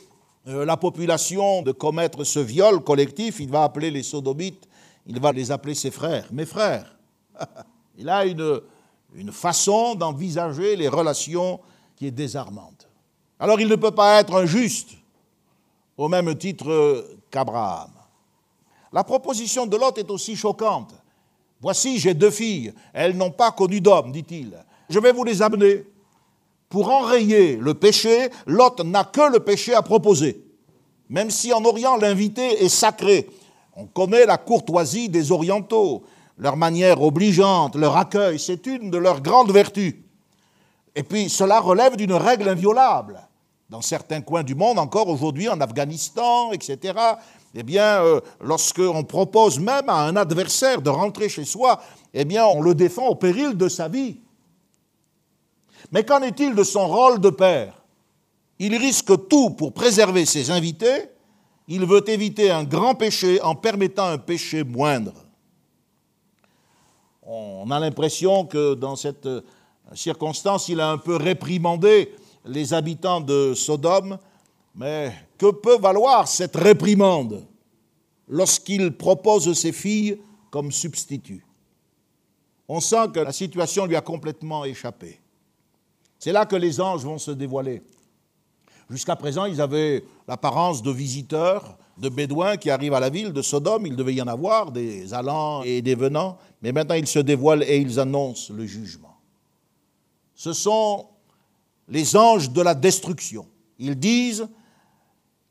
[0.48, 4.68] euh, la population de commettre ce viol collectif, il va appeler les sodomites,
[5.06, 6.98] il va les appeler ses frères, mes frères.
[7.98, 8.62] il a une,
[9.14, 11.60] une façon d'envisager les relations
[11.96, 12.90] qui est désarmante.
[13.40, 14.90] Alors il ne peut pas être injuste
[15.96, 17.92] au même titre qu'Abraham.
[18.94, 20.94] La proposition de Lot est aussi choquante.
[21.60, 24.54] Voici, j'ai deux filles, elles n'ont pas connu d'homme, dit-il.
[24.88, 25.84] Je vais vous les amener.
[26.70, 30.44] Pour enrayer le péché, Lot n'a que le péché à proposer.
[31.10, 33.30] Même si en Orient l'invité est sacré.
[33.76, 36.04] On connaît la courtoisie des Orientaux,
[36.38, 39.96] leur manière obligeante, leur accueil, c'est une de leurs grandes vertus.
[40.96, 43.22] Et puis cela relève d'une règle inviolable.
[43.70, 46.94] Dans certains coins du monde, encore aujourd'hui, en Afghanistan, etc.,
[47.56, 51.82] eh bien, euh, lorsqu'on propose même à un adversaire de rentrer chez soi,
[52.14, 54.18] eh bien, on le défend au péril de sa vie.
[55.92, 57.76] Mais qu'en est-il de son rôle de père?
[58.58, 61.10] Il risque tout pour préserver ses invités,
[61.68, 65.14] il veut éviter un grand péché en permettant un péché moindre.
[67.22, 69.30] On a l'impression que dans cette
[69.94, 72.14] circonstance, il a un peu réprimandé
[72.46, 74.18] les habitants de Sodome,
[74.76, 77.46] mais que peut valoir cette réprimande
[78.28, 81.46] lorsqu'il propose ses filles comme substitut
[82.68, 85.20] On sent que la situation lui a complètement échappé.
[86.18, 87.82] C'est là que les anges vont se dévoiler.
[88.90, 93.42] Jusqu'à présent, ils avaient l'apparence de visiteurs, de bédouins qui arrivent à la ville de
[93.42, 93.88] Sodome.
[93.88, 96.38] Il devait y en avoir, des allants et des venants.
[96.62, 99.18] Mais maintenant, ils se dévoilent et ils annoncent le jugement.
[100.36, 101.08] Ce sont
[101.88, 103.48] les anges de la destruction.
[103.80, 104.48] Ils disent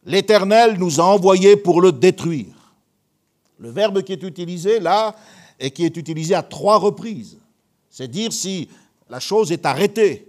[0.05, 2.75] L'Éternel nous a envoyés pour le détruire.
[3.59, 5.15] Le verbe qui est utilisé là
[5.61, 7.39] et qui est utilisé à trois reprises,
[7.89, 8.69] c'est dire si
[9.09, 10.29] la chose est arrêtée,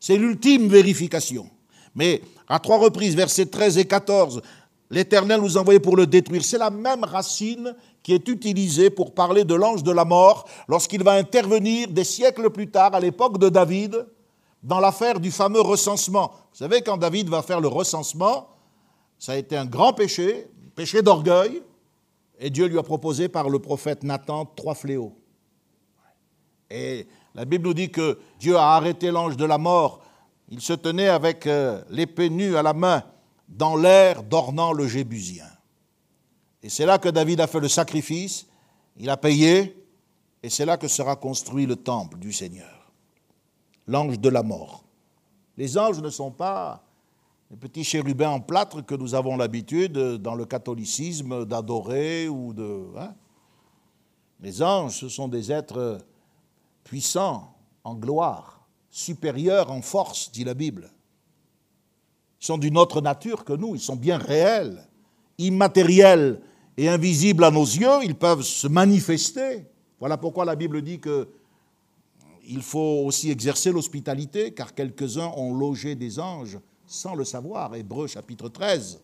[0.00, 1.50] C'est l'ultime vérification.
[1.94, 4.42] Mais à trois reprises, versets 13 et 14,
[4.90, 6.44] l'Éternel nous envoyait pour le détruire.
[6.44, 11.02] C'est la même racine qui est utilisée pour parler de l'ange de la mort lorsqu'il
[11.02, 14.06] va intervenir des siècles plus tard, à l'époque de David,
[14.62, 16.30] dans l'affaire du fameux recensement.
[16.52, 18.48] Vous savez, quand David va faire le recensement,
[19.18, 21.62] ça a été un grand péché, péché d'orgueil,
[22.38, 25.16] et Dieu lui a proposé par le prophète Nathan trois fléaux.
[26.70, 30.04] Et la Bible nous dit que Dieu a arrêté l'ange de la mort.
[30.48, 33.02] Il se tenait avec euh, l'épée nue à la main
[33.48, 35.46] dans l'air d'ornant le Jébusien.
[36.62, 38.46] Et c'est là que David a fait le sacrifice,
[38.96, 39.76] il a payé,
[40.42, 42.92] et c'est là que sera construit le temple du Seigneur,
[43.86, 44.84] l'ange de la mort.
[45.56, 46.84] Les anges ne sont pas
[47.50, 52.86] les petits chérubins en plâtre que nous avons l'habitude dans le catholicisme d'adorer ou de.
[52.98, 53.14] Hein.
[54.40, 55.98] Les anges, ce sont des êtres
[56.84, 60.92] puissants en gloire, supérieurs en force, dit la Bible.
[62.40, 64.86] Ils sont d'une autre nature que nous, ils sont bien réels,
[65.38, 66.40] immatériels
[66.76, 69.66] et invisibles à nos yeux, ils peuvent se manifester.
[69.98, 71.28] Voilà pourquoi la Bible dit que
[72.50, 77.74] il faut aussi exercer l'hospitalité, car quelques-uns ont logé des anges sans le savoir.
[77.74, 79.00] Hébreu chapitre 13.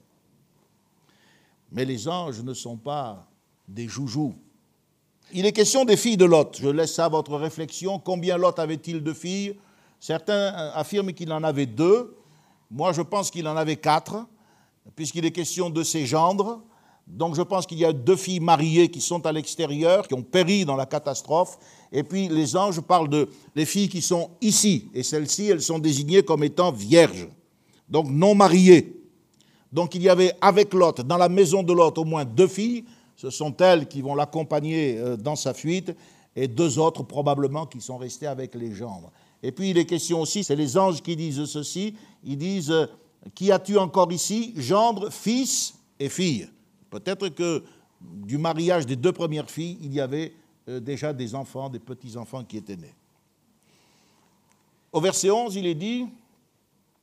[1.71, 3.29] Mais les anges ne sont pas
[3.69, 4.35] des joujoux.
[5.33, 6.59] Il est question des filles de Lot.
[6.61, 7.99] Je laisse ça à votre réflexion.
[7.99, 9.57] Combien Lot avait-il de filles?
[10.01, 12.17] Certains affirment qu'il en avait deux.
[12.71, 14.27] Moi, je pense qu'il en avait quatre,
[14.97, 16.63] puisqu'il est question de ses gendres.
[17.07, 20.23] Donc je pense qu'il y a deux filles mariées qui sont à l'extérieur, qui ont
[20.23, 21.59] péri dans la catastrophe.
[21.93, 24.89] Et puis les anges parlent de les filles qui sont ici.
[24.95, 27.29] Et celles-ci, elles sont désignées comme étant vierges,
[27.89, 29.01] donc non mariées.
[29.73, 32.85] Donc il y avait avec Lot, dans la maison de Lot, au moins deux filles.
[33.17, 35.95] Ce sont elles qui vont l'accompagner euh, dans sa fuite.
[36.37, 39.13] Et deux autres probablement qui sont restées avec les gendres.
[39.43, 41.95] Et puis il est question aussi, c'est les anges qui disent ceci,
[42.25, 42.87] ils disent, euh,
[43.35, 46.49] qui as-tu encore ici Gendre, fils et fille?
[46.91, 47.63] Peut-être que
[48.01, 50.33] du mariage des deux premières filles, il y avait
[50.69, 52.95] euh, déjà des enfants, des petits-enfants qui étaient nés.
[54.93, 56.07] Au verset 11, il est dit,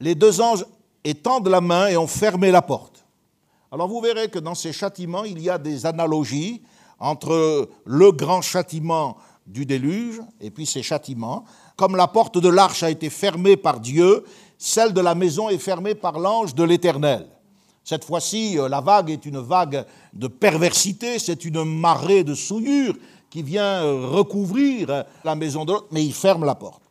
[0.01, 0.65] les deux anges
[1.03, 3.05] étendent la main et ont fermé la porte.
[3.71, 6.61] Alors vous verrez que dans ces châtiments, il y a des analogies
[6.99, 9.15] entre le grand châtiment
[9.47, 11.45] du déluge et puis ces châtiments.
[11.77, 14.25] Comme la porte de l'arche a été fermée par Dieu,
[14.57, 17.27] celle de la maison est fermée par l'ange de l'Éternel.
[17.83, 22.95] Cette fois-ci, euh, la vague est une vague de perversité, c'est une marée de souillure
[23.29, 26.83] qui vient euh, recouvrir la maison de Lot, mais il ferme la porte.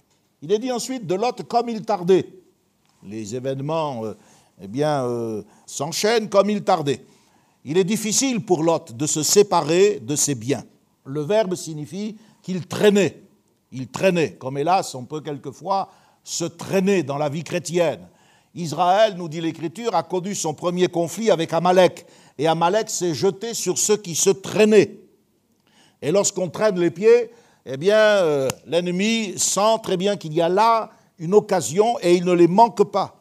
[0.43, 2.40] Il est dit ensuite de Lot comme il tardait.
[3.03, 4.03] Les événements
[4.61, 5.07] eh bien,
[5.67, 7.05] s'enchaînent comme il tardait.
[7.65, 10.65] Il est difficile pour Lot de se séparer de ses biens.
[11.05, 13.23] Le verbe signifie qu'il traînait.
[13.73, 15.91] Il traînait, comme hélas on peut quelquefois
[16.25, 18.09] se traîner dans la vie chrétienne.
[18.55, 22.07] Israël, nous dit l'Écriture, a connu son premier conflit avec Amalek.
[22.37, 24.99] Et Amalek s'est jeté sur ceux qui se traînaient.
[26.03, 27.31] Et lorsqu'on traîne les pieds,
[27.67, 32.33] eh euh, l'ennemi sent très bien qu'il y a là une occasion et il ne
[32.33, 33.15] les manque pas.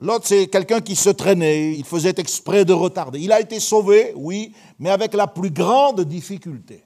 [0.00, 3.18] L'autre, c'est quelqu'un qui se traînait, il faisait exprès de retarder.
[3.18, 6.84] Il a été sauvé, oui, mais avec la plus grande difficulté.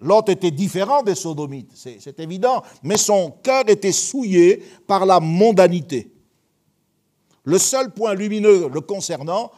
[0.00, 6.12] L'autre était différent des sodomites, c'est évident, mais son cœur était souillé par la mondanité.
[7.44, 9.50] Le seul point lumineux le concernant,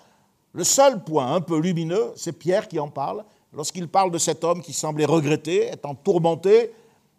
[0.52, 4.44] le seul point un peu lumineux, c'est Pierre qui en parle, lorsqu'il parle de cet
[4.44, 6.72] homme qui semblait regretter, étant tourmenté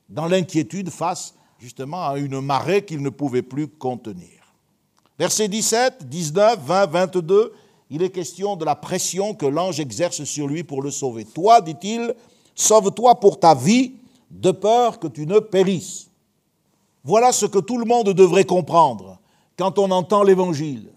[0.07, 4.39] dans l'inquiétude face justement à une marée qu'il ne pouvait plus contenir.
[5.17, 7.53] Versets 17, 19, 20, 22,
[7.89, 11.25] il est question de la pression que l'ange exerce sur lui pour le sauver.
[11.25, 12.15] Toi, dit-il,
[12.55, 13.93] sauve-toi pour ta vie,
[14.31, 16.07] de peur que tu ne périsses.
[17.03, 19.19] Voilà ce que tout le monde devrait comprendre
[19.57, 20.89] quand on entend l'Évangile.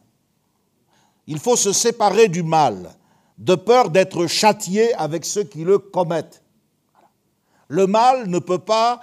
[1.26, 2.90] Il faut se séparer du mal,
[3.38, 6.42] de peur d'être châtié avec ceux qui le commettent.
[7.68, 9.00] Le mal ne peut pas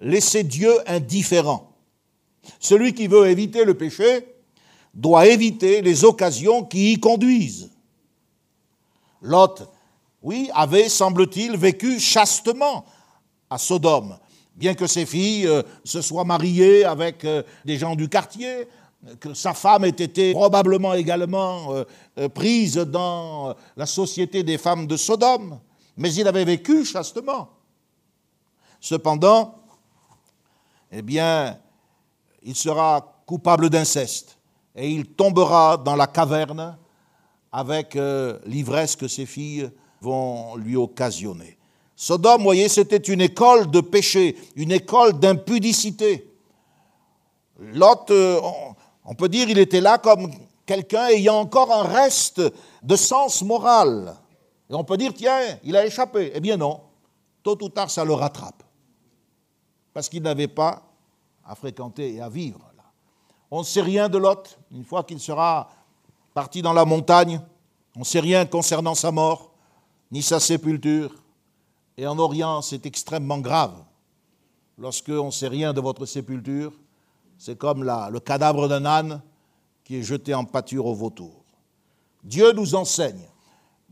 [0.00, 1.72] laisser Dieu indifférent.
[2.58, 4.26] Celui qui veut éviter le péché
[4.94, 7.70] doit éviter les occasions qui y conduisent.
[9.22, 9.68] Lot,
[10.22, 12.84] oui, avait, semble-t-il, vécu chastement
[13.48, 14.18] à Sodome,
[14.54, 18.68] bien que ses filles euh, se soient mariées avec euh, des gens du quartier,
[19.18, 21.74] que sa femme ait été probablement également
[22.18, 25.58] euh, prise dans la société des femmes de Sodome,
[25.96, 27.48] mais il avait vécu chastement.
[28.80, 29.61] Cependant,
[30.92, 31.58] eh bien,
[32.42, 34.38] il sera coupable d'inceste
[34.76, 36.76] et il tombera dans la caverne
[37.50, 41.58] avec euh, l'ivresse que ses filles vont lui occasionner.
[41.96, 46.28] Sodome, voyez, c'était une école de péché, une école d'impudicité.
[47.58, 48.40] Lot, euh,
[49.04, 50.30] on peut dire, il était là comme
[50.66, 52.42] quelqu'un ayant encore un reste
[52.82, 54.16] de sens moral.
[54.68, 56.32] Et on peut dire, tiens, il a échappé.
[56.34, 56.80] Eh bien non,
[57.42, 58.62] tôt ou tard, ça le rattrape.
[59.92, 60.82] Parce qu'il n'avait pas
[61.44, 62.84] à fréquenter et à vivre là.
[63.50, 64.58] On ne sait rien de Lot.
[64.70, 65.68] Une fois qu'il sera
[66.32, 67.40] parti dans la montagne,
[67.96, 69.52] on ne sait rien concernant sa mort,
[70.10, 71.14] ni sa sépulture.
[71.96, 73.74] Et en Orient, c'est extrêmement grave.
[74.78, 76.72] Lorsqu'on ne sait rien de votre sépulture,
[77.36, 79.20] c'est comme le cadavre d'un âne
[79.84, 81.44] qui est jeté en pâture au vautour.
[82.24, 83.28] Dieu nous enseigne.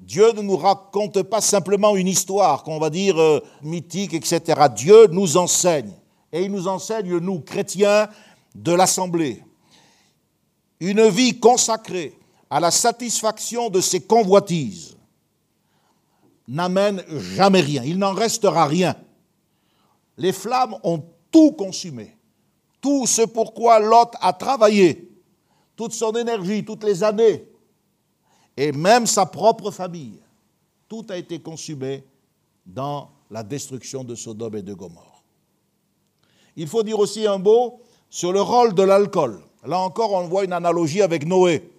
[0.00, 4.60] Dieu ne nous raconte pas simplement une histoire qu'on va dire euh, mythique, etc.
[4.74, 5.92] Dieu nous enseigne.
[6.32, 8.08] Et il nous enseigne, nous, chrétiens
[8.54, 9.44] de l'Assemblée,
[10.80, 14.96] une vie consacrée à la satisfaction de ses convoitises
[16.48, 17.82] n'amène jamais rien.
[17.84, 18.96] Il n'en restera rien.
[20.16, 22.16] Les flammes ont tout consumé.
[22.80, 25.10] Tout ce pourquoi Lot a travaillé,
[25.76, 27.49] toute son énergie, toutes les années,
[28.60, 30.20] et même sa propre famille,
[30.86, 32.04] tout a été consumé
[32.66, 35.24] dans la destruction de Sodome et de Gomorre.
[36.56, 39.40] Il faut dire aussi un mot sur le rôle de l'alcool.
[39.64, 41.72] Là encore, on voit une analogie avec Noé.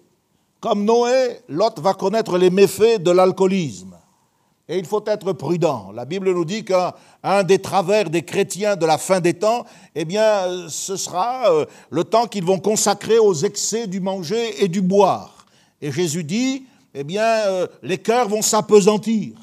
[0.58, 3.96] Comme Noé, Lot va connaître les méfaits de l'alcoolisme.
[4.68, 5.92] Et il faut être prudent.
[5.92, 10.04] La Bible nous dit qu'un des travers des chrétiens de la fin des temps, eh
[10.04, 14.80] bien, ce sera euh, le temps qu'ils vont consacrer aux excès du manger et du
[14.80, 15.46] boire.
[15.80, 16.64] Et Jésus dit,
[16.94, 19.36] eh bien, euh, les cœurs vont s'apesantir.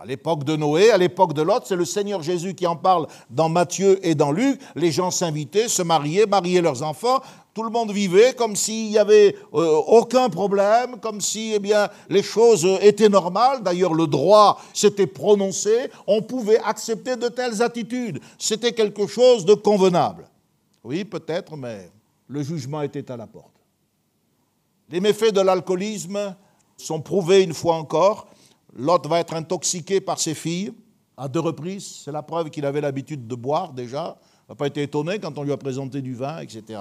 [0.00, 3.08] À l'époque de Noé, à l'époque de Lot, c'est le Seigneur Jésus qui en parle
[3.30, 4.60] dans Matthieu et dans Luc.
[4.76, 7.20] Les gens s'invitaient, se mariaient, mariaient leurs enfants.
[7.52, 11.88] Tout le monde vivait comme s'il n'y avait euh, aucun problème, comme si eh bien,
[12.08, 13.64] les choses étaient normales.
[13.64, 15.90] D'ailleurs, le droit s'était prononcé.
[16.06, 18.20] On pouvait accepter de telles attitudes.
[18.38, 20.28] C'était quelque chose de convenable.
[20.84, 21.90] Oui, peut-être, mais
[22.28, 23.57] le jugement était à la porte.
[24.90, 26.34] Les méfaits de l'alcoolisme
[26.78, 28.28] sont prouvés une fois encore.
[28.74, 30.72] Lot va être intoxiqué par ses filles
[31.16, 32.02] à deux reprises.
[32.04, 34.16] C'est la preuve qu'il avait l'habitude de boire déjà.
[34.48, 36.80] Il n'a pas été étonné quand on lui a présenté du vin, etc.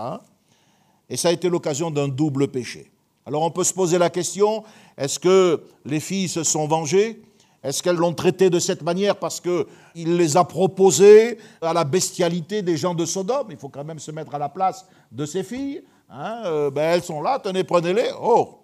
[1.10, 2.92] Et ça a été l'occasion d'un double péché.
[3.26, 4.64] Alors on peut se poser la question,
[4.98, 7.22] est-ce que les filles se sont vengées?
[7.62, 12.62] Est-ce qu'elles l'ont traité de cette manière parce qu'il les a proposées à la bestialité
[12.62, 13.48] des gens de Sodome?
[13.50, 15.84] Il faut quand même se mettre à la place de ces filles.
[16.10, 18.12] Hein euh, ben, elles sont là, tenez, prenez-les.
[18.22, 18.60] Oh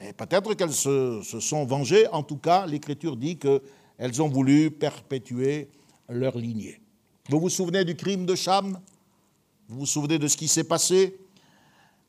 [0.00, 2.06] Et peut-être qu'elles se, se, sont vengées.
[2.08, 5.68] En tout cas, l'Écriture dit qu'elles ont voulu perpétuer
[6.08, 6.80] leur lignée.
[7.28, 8.78] Vous vous souvenez du crime de Cham?
[9.68, 11.18] Vous vous souvenez de ce qui s'est passé?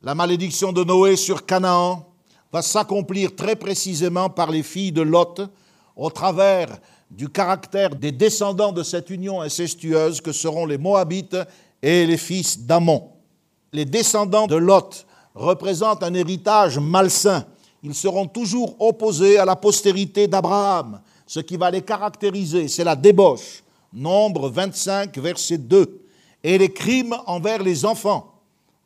[0.02, 2.08] La malédiction de Noé sur Canaan
[2.52, 5.42] va s'accomplir très précisément par les filles de Lot
[5.96, 11.38] au travers du caractère des descendants de cette union incestueuse que seront les Moabites
[11.82, 13.12] et les fils d'Amon.
[13.74, 17.46] Les descendants de Lot représentent un héritage malsain.
[17.84, 21.02] Ils seront toujours opposés à la postérité d'Abraham.
[21.26, 23.64] Ce qui va les caractériser, c'est la débauche.
[23.94, 26.02] Nombre 25, verset 2.
[26.44, 28.34] Et les crimes envers les enfants.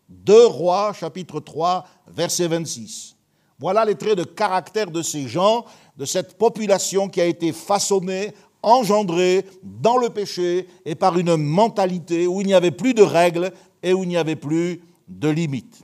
[0.10, 3.15] 2 Rois, chapitre 3, verset 26.
[3.60, 5.65] Voilà les traits de caractère de ces gens,
[5.98, 12.28] de cette population qui a été façonnée, engendrée dans le péché et par une mentalité
[12.28, 13.52] où il n'y avait plus de règles
[13.86, 15.84] et où il n'y avait plus de limites.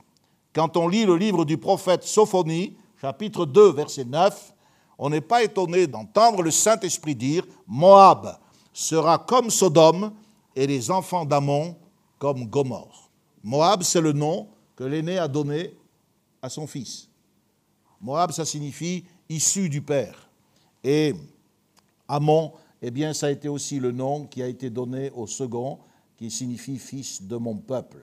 [0.52, 4.52] Quand on lit le livre du prophète Sophonie, chapitre 2, verset 9,
[4.98, 8.36] on n'est pas étonné d'entendre le Saint-Esprit dire Moab
[8.72, 10.12] sera comme Sodome
[10.56, 11.76] et les enfants d'Amon
[12.18, 13.08] comme Gomorre.
[13.44, 15.72] Moab, c'est le nom que l'aîné a donné
[16.42, 17.08] à son fils.
[18.00, 20.28] Moab, ça signifie issu du père.
[20.82, 21.14] Et
[22.08, 25.78] Amon, eh bien, ça a été aussi le nom qui a été donné au second,
[26.22, 27.98] qui signifie fils de mon peuple.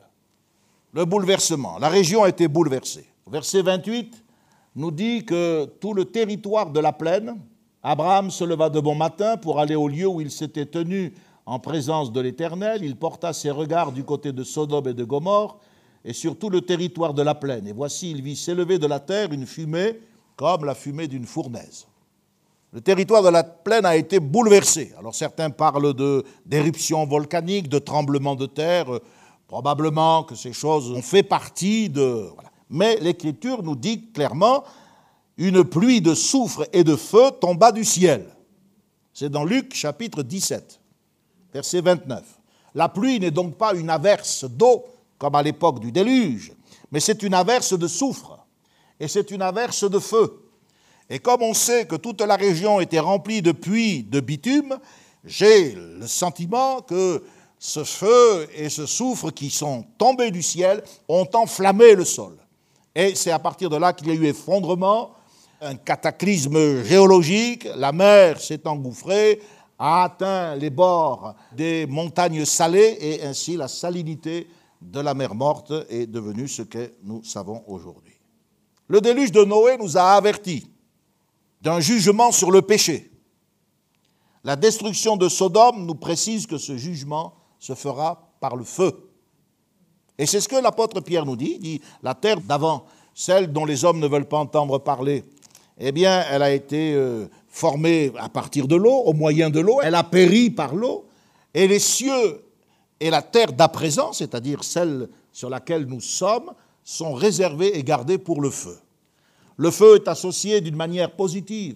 [0.91, 1.79] Le bouleversement.
[1.79, 3.05] La région a été bouleversée.
[3.31, 4.25] Verset 28
[4.75, 7.37] nous dit que tout le territoire de la plaine,
[7.81, 11.13] Abraham se leva de bon matin pour aller au lieu où il s'était tenu
[11.45, 15.57] en présence de l'Éternel, il porta ses regards du côté de Sodome et de Gomorre
[16.03, 17.67] et sur tout le territoire de la plaine.
[17.67, 19.97] Et voici, il vit s'élever de la terre une fumée
[20.35, 21.87] comme la fumée d'une fournaise.
[22.71, 24.93] Le territoire de la plaine a été bouleversé.
[24.97, 25.93] Alors certains parlent
[26.45, 28.87] d'éruptions volcaniques, de tremblements de terre.
[29.47, 32.29] Probablement que ces choses ont fait partie de...
[32.69, 34.63] Mais l'Écriture nous dit clairement,
[35.37, 38.27] une pluie de soufre et de feu tomba du ciel.
[39.13, 40.79] C'est dans Luc chapitre 17
[41.53, 42.23] verset 29.
[42.75, 44.85] La pluie n'est donc pas une averse d'eau
[45.17, 46.53] comme à l'époque du déluge,
[46.91, 48.45] mais c'est une averse de soufre
[48.99, 50.48] et c'est une averse de feu.
[51.09, 54.77] Et comme on sait que toute la région était remplie de puits de bitume,
[55.25, 57.23] j'ai le sentiment que
[57.57, 62.37] ce feu et ce soufre qui sont tombés du ciel ont enflammé le sol.
[62.95, 65.11] Et c'est à partir de là qu'il y a eu effondrement,
[65.61, 69.41] un cataclysme géologique, la mer s'est engouffrée,
[69.77, 74.47] a atteint les bords des montagnes salées et ainsi la salinité
[74.81, 78.13] de la mer morte est devenue ce que nous savons aujourd'hui.
[78.87, 80.69] Le déluge de Noé nous a avertis
[81.61, 83.11] d'un jugement sur le péché.
[84.43, 89.09] La destruction de Sodome nous précise que ce jugement se fera par le feu.
[90.17, 93.65] Et c'est ce que l'apôtre Pierre nous dit, il dit la terre d'avant, celle dont
[93.65, 95.25] les hommes ne veulent pas entendre parler,
[95.77, 99.79] eh bien, elle a été euh, formée à partir de l'eau, au moyen de l'eau,
[99.81, 101.05] elle a péri par l'eau,
[101.53, 102.43] et les cieux
[102.99, 106.51] et la terre d'à présent, c'est-à-dire celle sur laquelle nous sommes,
[106.83, 108.77] sont réservés et gardés pour le feu.
[109.59, 111.75] Le feu est associé d'une manière positive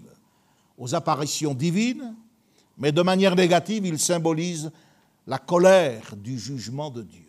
[0.77, 2.15] aux apparitions divines,
[2.77, 4.71] mais de manière négative, il symbolise
[5.27, 7.27] la colère du jugement de Dieu.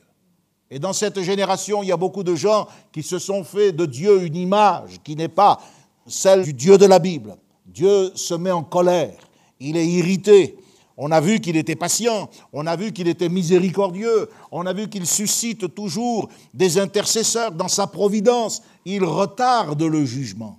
[0.71, 3.85] Et dans cette génération, il y a beaucoup de gens qui se sont fait de
[3.85, 5.61] Dieu une image qui n'est pas
[6.07, 7.37] celle du Dieu de la Bible.
[7.67, 9.29] Dieu se met en colère,
[9.59, 10.57] il est irrité.
[10.97, 14.89] On a vu qu'il était patient, on a vu qu'il était miséricordieux, on a vu
[14.89, 18.63] qu'il suscite toujours des intercesseurs dans sa providence.
[18.85, 20.59] Il retarde le jugement,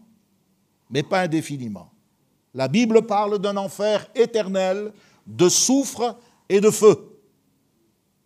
[0.90, 1.90] mais pas indéfiniment.
[2.54, 4.92] La Bible parle d'un enfer éternel,
[5.26, 6.18] de soufre
[6.50, 6.98] et de feu.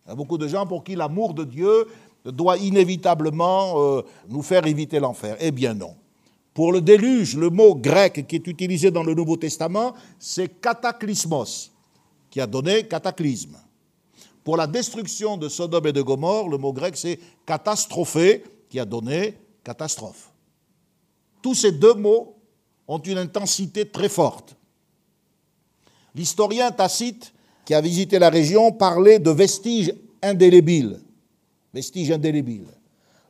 [0.04, 1.86] Il y a beaucoup de gens pour qui l'amour de Dieu
[2.24, 5.36] doit inévitablement euh, nous faire éviter l'enfer.
[5.40, 5.94] Eh bien non.
[6.54, 11.72] Pour le déluge, le mot grec qui est utilisé dans le Nouveau Testament, c'est cataclysmos,
[12.30, 13.56] qui a donné cataclysme.
[14.44, 18.84] Pour la destruction de Sodome et de Gomorre, le mot grec c'est catastrophé, qui a
[18.84, 20.30] donné catastrophe.
[21.42, 22.36] Tous ces deux mots
[22.86, 24.56] ont une intensité très forte.
[26.14, 27.32] L'historien Tacite
[27.64, 31.00] qui a visité la région parlait de vestiges indélébiles.
[31.72, 32.66] Vestiges indélébiles.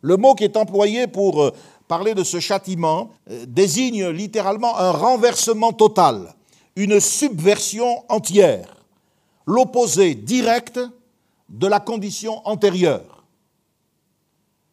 [0.02, 1.50] Le mot qui est employé pour euh,
[1.88, 6.34] parler de ce châtiment euh, désigne littéralement un renversement total,
[6.74, 8.79] une subversion entière,
[9.50, 10.80] l'opposé direct
[11.48, 13.24] de la condition antérieure.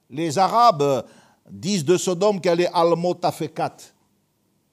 [0.09, 1.05] Les Arabes
[1.49, 3.78] disent de Sodome qu'elle est al-motafekat,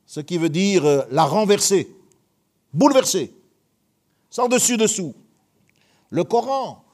[0.05, 1.97] ce qui veut dire euh, la renverser,
[2.73, 3.35] bouleverser
[4.29, 5.15] sans dessus-dessous.
[6.11, 6.85] Le Coran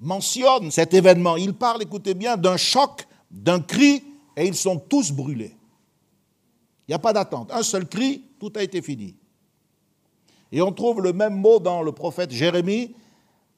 [0.00, 1.36] mentionne cet événement.
[1.36, 4.02] Il parle, écoutez bien, d'un choc, d'un cri,
[4.36, 5.54] et ils sont tous brûlés.
[6.86, 7.52] Il n'y a pas d'attente.
[7.52, 9.14] Un seul cri, tout a été fini.
[10.52, 12.94] Et on trouve le même mot dans le prophète Jérémie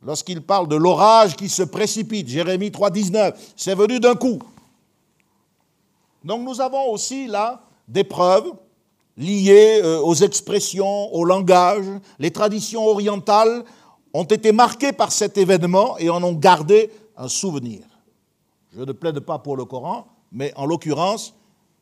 [0.03, 2.28] lorsqu'il parle de l'orage qui se précipite.
[2.28, 4.38] Jérémie 3.19, c'est venu d'un coup.
[6.24, 8.53] Donc nous avons aussi là des preuves
[9.16, 11.86] liées euh, aux expressions, au langage.
[12.18, 13.64] Les traditions orientales
[14.12, 17.82] ont été marquées par cet événement et en ont gardé un souvenir.
[18.72, 21.34] Je ne plaide pas pour le Coran, mais en l'occurrence,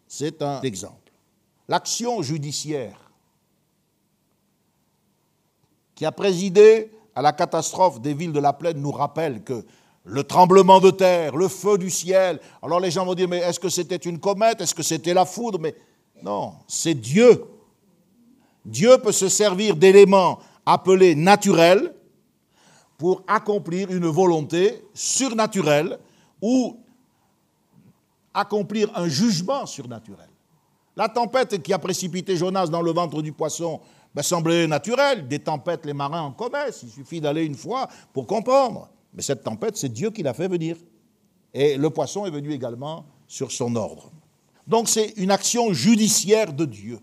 [0.07, 1.13] c'est un exemple.
[1.69, 3.08] L'action judiciaire
[5.99, 9.65] qui a présidé à la catastrophe des villes de la plaine nous rappelle que
[10.05, 13.59] le tremblement de terre, le feu du ciel, alors les gens vont dire, mais est-ce
[13.59, 15.59] que c'était une comète, est-ce que c'était la foudre?
[15.59, 15.75] Mais
[16.23, 17.47] non, c'est Dieu.
[18.65, 21.93] Dieu peut se servir d'éléments appelés naturels
[22.97, 25.99] pour accomplir une volonté surnaturelle
[26.41, 26.79] ou
[28.33, 30.29] accomplir un jugement surnaturel.
[30.95, 33.81] La tempête qui a précipité Jonas dans le ventre du poisson
[34.15, 35.27] ben, semblait naturelle.
[35.29, 36.81] Des tempêtes, les marins en connaissent.
[36.83, 38.89] Il suffit d'aller une fois pour comprendre.
[39.15, 40.77] Mais cette tempête, c'est Dieu qui l'a fait venir.
[41.55, 44.11] Et le poisson est venu également sur son ordre.
[44.67, 47.01] Donc c'est une action judiciaire de Dieu.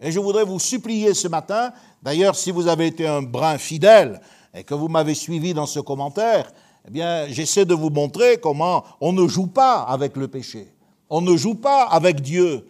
[0.00, 1.72] Et je voudrais vous supplier ce matin,
[2.02, 4.20] d'ailleurs si vous avez été un brin fidèle
[4.52, 6.52] et que vous m'avez suivi dans ce commentaire,
[6.86, 10.68] eh bien j'essaie de vous montrer comment on ne joue pas avec le péché.
[11.08, 12.66] On ne joue pas avec Dieu.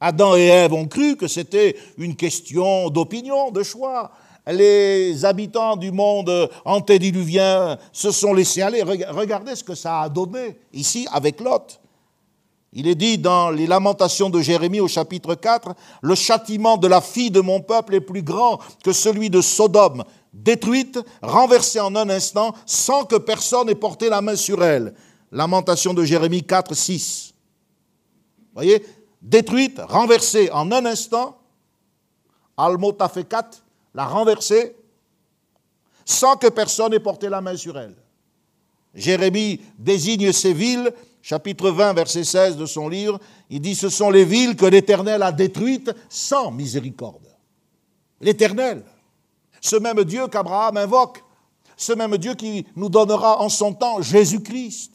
[0.00, 4.10] Adam et Ève ont cru que c'était une question d'opinion, de choix.
[4.46, 8.82] Les habitants du monde antédiluvien se sont laissés aller.
[8.82, 11.80] Regardez ce que ça a donné ici avec Lot.
[12.72, 17.00] Il est dit dans les lamentations de Jérémie au chapitre 4, le châtiment de la
[17.00, 22.08] fille de mon peuple est plus grand que celui de Sodome, détruite, renversée en un
[22.08, 24.94] instant, sans que personne ait porté la main sur elle.
[25.32, 27.34] Lamentation de Jérémie 4, 6.
[28.54, 28.84] Voyez,
[29.20, 31.38] détruite, renversée en un instant,
[32.56, 33.50] Almotafekat
[33.94, 34.76] l'a renversée,
[36.04, 37.96] sans que personne ait porté la main sur elle.
[38.94, 40.92] Jérémie désigne ces villes
[41.22, 43.18] chapitre 20, verset 16 de son livre,
[43.48, 47.28] il dit, ce sont les villes que l'Éternel a détruites sans miséricorde.
[48.20, 48.84] L'Éternel,
[49.60, 51.22] ce même Dieu qu'Abraham invoque,
[51.76, 54.92] ce même Dieu qui nous donnera en son temps Jésus-Christ.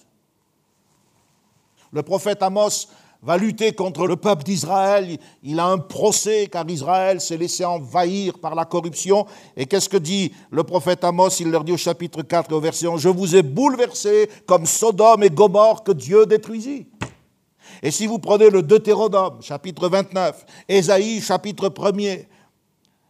[1.91, 2.87] Le prophète Amos
[3.25, 5.17] va lutter contre le peuple d'Israël.
[5.41, 9.25] Il a un procès car Israël s'est laissé envahir par la corruption.
[9.57, 11.29] Et qu'est-ce que dit le prophète Amos?
[11.39, 15.23] Il leur dit au chapitre 4 au verset 11, Je vous ai bouleversé comme Sodome
[15.23, 16.87] et Gomorre que Dieu détruisit.
[17.81, 22.27] Et si vous prenez le Deutéronome, chapitre 29, Ésaïe, chapitre 1er,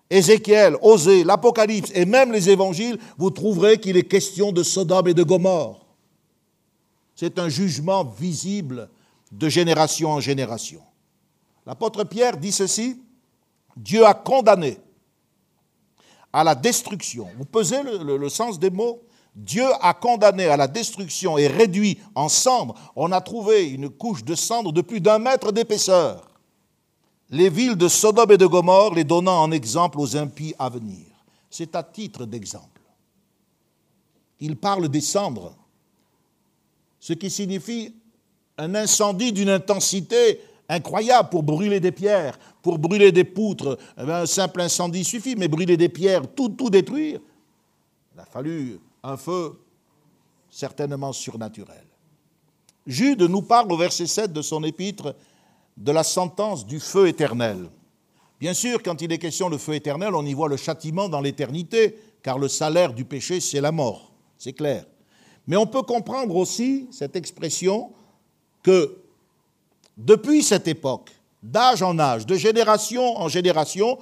[0.09, 5.13] Ézéchiel, Osée, l'Apocalypse et même les évangiles, vous trouverez qu'il est question de Sodome et
[5.13, 5.85] de Gomorre.
[7.15, 8.89] C'est un jugement visible
[9.31, 10.81] de génération en génération.
[11.65, 13.01] L'apôtre Pierre dit ceci,
[13.75, 14.77] Dieu a condamné
[16.31, 17.27] à la destruction.
[17.37, 19.01] Vous pesez le, sens des mots?
[19.35, 22.75] Dieu a condamné à la destruction et réduit en cendres.
[22.95, 26.29] On a trouvé une couche de cendres de plus d'un mètre d'épaisseur.
[27.29, 31.05] Les villes de Sodome et de Gomorre, les donnant en exemple aux impies à venir.
[31.49, 32.81] C'est à titre d'exemple.
[34.39, 35.55] Il parle des cendres,
[36.99, 37.93] ce qui signifie
[38.57, 43.77] un incendie d'une intensité incroyable pour brûler des pierres, pour brûler des poutres.
[43.97, 47.19] Eh un simple incendie suffit, mais brûler des pierres, tout, tout détruire,
[48.13, 49.59] il a fallu un feu
[50.49, 51.83] certainement surnaturel.
[52.87, 55.15] Jude nous parle au verset 7 de son épître
[55.75, 57.69] de la sentence du feu éternel.
[58.39, 61.21] Bien sûr, quand il est question de feu éternel, on y voit le châtiment dans
[61.21, 64.85] l'éternité, car le salaire du péché, c'est la mort, c'est clair.
[65.47, 67.91] Mais on peut comprendre aussi cette expression
[68.65, 68.97] que
[69.95, 71.11] depuis cette époque,
[71.43, 73.99] d'âge en âge, de génération en génération,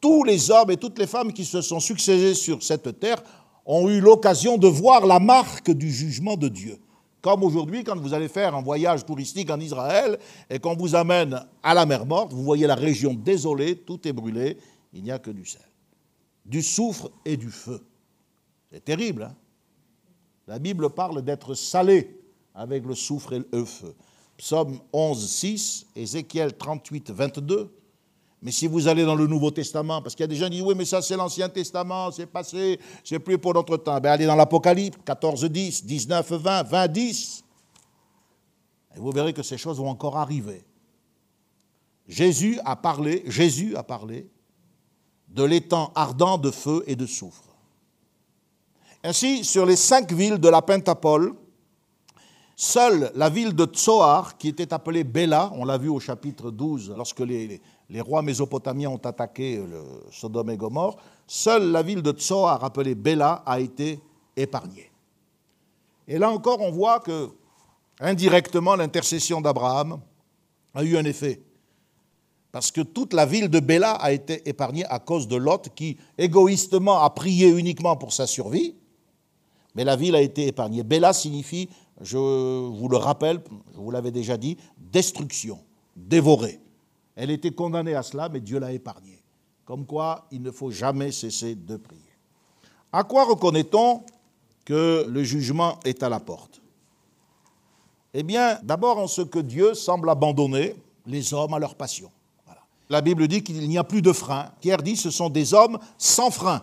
[0.00, 3.22] tous les hommes et toutes les femmes qui se sont succédés sur cette terre
[3.66, 6.78] ont eu l'occasion de voir la marque du jugement de Dieu.
[7.20, 10.18] Comme aujourd'hui, quand vous allez faire un voyage touristique en Israël
[10.48, 14.14] et qu'on vous amène à la mer Morte, vous voyez la région désolée, tout est
[14.14, 14.56] brûlé,
[14.94, 15.60] il n'y a que du sel,
[16.46, 17.84] du soufre et du feu.
[18.72, 19.24] C'est terrible.
[19.24, 19.36] Hein?
[20.46, 22.21] La Bible parle d'être salé
[22.54, 23.94] avec le soufre et le feu.
[24.36, 27.70] Psaume 11, 6, Ézéchiel 38, 22.
[28.42, 30.56] Mais si vous allez dans le Nouveau Testament, parce qu'il y a des gens qui
[30.56, 34.00] disent oui, mais ça c'est l'Ancien Testament, c'est passé, c'est plus pour notre temps.
[34.00, 37.44] Ben, allez dans l'Apocalypse, 14, 10, 19, 20, 20, 10.
[38.96, 40.64] Et vous verrez que ces choses vont encore arriver.
[42.08, 44.28] Jésus a parlé, Jésus a parlé
[45.28, 47.44] de l'étang ardent de feu et de soufre.
[49.04, 51.34] Ainsi, sur les cinq villes de la Pentapole,
[52.62, 56.94] seule la ville de Tsoar, qui était appelée Béla, on l'a vu au chapitre 12,
[56.96, 57.60] lorsque les,
[57.98, 59.82] rois mésopotamiens ont attaqué le
[60.12, 60.96] Sodome et Gomorre,
[61.26, 63.98] seule la ville de Tsoar, appelée Béla, a été
[64.36, 64.92] épargnée.
[66.06, 67.30] Et là encore, on voit que,
[67.98, 70.00] indirectement, l'intercession d'Abraham
[70.72, 71.42] a eu un effet.
[72.52, 75.96] Parce que toute la ville de Béla a été épargnée à cause de Lot qui,
[76.16, 78.76] égoïstement, a prié uniquement pour sa survie
[79.74, 80.82] mais la ville a été épargnée.
[80.82, 81.68] Béla signifie,
[82.00, 83.42] je vous le rappelle,
[83.74, 85.58] je vous l'avais déjà dit, destruction,
[85.96, 86.60] dévorée.
[87.14, 89.22] Elle était condamnée à cela, mais Dieu l'a épargnée.
[89.64, 92.00] Comme quoi, il ne faut jamais cesser de prier.
[92.92, 94.02] À quoi reconnaît-on
[94.64, 96.60] que le jugement est à la porte?
[98.14, 100.74] Eh bien, d'abord en ce que Dieu semble abandonner
[101.06, 102.10] les hommes à leur passion.
[102.90, 104.50] La Bible dit qu'il n'y a plus de frein.
[104.60, 106.62] Pierre dit ce sont des hommes sans frein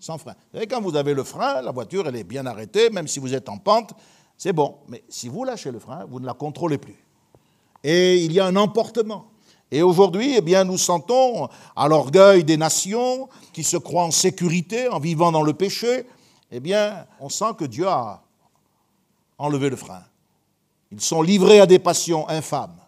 [0.00, 0.32] sans frein.
[0.32, 3.20] Vous savez, quand vous avez le frein, la voiture, elle est bien arrêtée, même si
[3.20, 3.92] vous êtes en pente,
[4.40, 4.78] c'est bon.
[4.88, 6.96] Mais si vous lâchez le frein, vous ne la contrôlez plus.
[7.84, 9.26] Et il y a un emportement.
[9.70, 14.88] Et aujourd'hui, eh bien, nous sentons à l'orgueil des nations qui se croient en sécurité
[14.88, 16.06] en vivant dans le péché,
[16.50, 18.22] eh bien, on sent que Dieu a
[19.36, 20.04] enlevé le frein.
[20.90, 22.80] Ils sont livrés à des passions infâmes.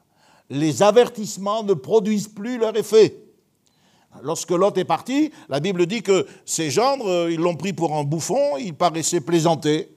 [0.49, 3.15] Les avertissements ne produisent plus leur effet.
[4.23, 7.95] Lorsque Lot est parti, la Bible dit que ses gendres, euh, ils l'ont pris pour
[7.95, 9.91] un bouffon, il paraissait plaisanter.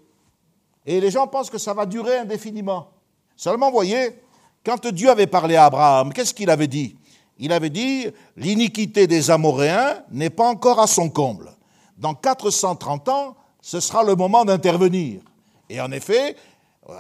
[0.86, 2.89] Et les gens pensent que ça va durer indéfiniment.
[3.36, 4.19] Seulement, voyez,
[4.63, 6.95] quand Dieu avait parlé à Abraham, qu'est-ce qu'il avait dit?
[7.38, 8.07] Il avait dit,
[8.38, 11.51] l'iniquité des Amoréens n'est pas encore à son comble.
[11.97, 15.21] Dans 430 ans, ce sera le moment d'intervenir.
[15.69, 16.36] Et en effet,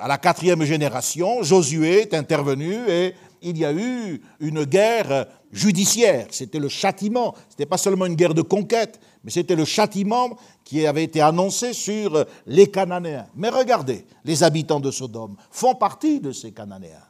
[0.01, 6.27] à la quatrième génération, Josué est intervenu et il y a eu une guerre judiciaire.
[6.31, 7.35] C'était le châtiment.
[7.49, 11.19] Ce n'était pas seulement une guerre de conquête, mais c'était le châtiment qui avait été
[11.19, 13.25] annoncé sur les Cananéens.
[13.35, 17.03] Mais regardez, les habitants de Sodome font partie de ces Cananéens.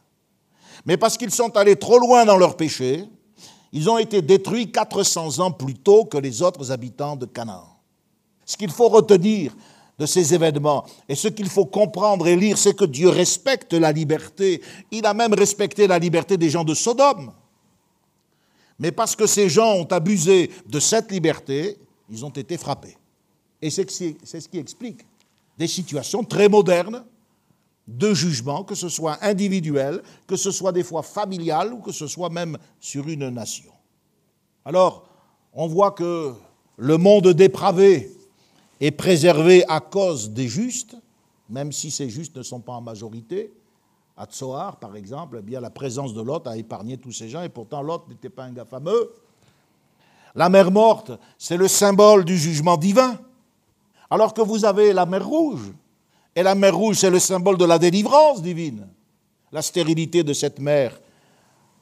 [0.85, 3.03] Mais parce qu'ils sont allés trop loin dans leur péché,
[3.73, 7.67] ils ont été détruits 400 ans plus tôt que les autres habitants de Canaan.
[8.45, 9.53] Ce qu'il faut retenir,
[9.97, 10.85] de ces événements.
[11.07, 14.61] Et ce qu'il faut comprendre et lire, c'est que Dieu respecte la liberté.
[14.91, 17.31] Il a même respecté la liberté des gens de Sodome.
[18.77, 21.77] Mais parce que ces gens ont abusé de cette liberté,
[22.09, 22.97] ils ont été frappés.
[23.61, 25.05] Et c'est ce qui explique
[25.57, 27.03] des situations très modernes
[27.87, 32.07] de jugement, que ce soit individuel, que ce soit des fois familial ou que ce
[32.07, 33.71] soit même sur une nation.
[34.65, 35.07] Alors,
[35.53, 36.33] on voit que
[36.77, 38.11] le monde dépravé
[38.81, 40.97] est préservé à cause des justes,
[41.49, 43.53] même si ces justes ne sont pas en majorité.
[44.17, 47.43] À Tsoar, par exemple, eh bien, la présence de Lot a épargné tous ces gens,
[47.43, 49.13] et pourtant Lot n'était pas un gars fameux.
[50.35, 53.17] La mer morte, c'est le symbole du jugement divin.
[54.09, 55.71] Alors que vous avez la mer rouge,
[56.35, 58.87] et la mer rouge, c'est le symbole de la délivrance divine.
[59.51, 60.99] La stérilité de cette mer,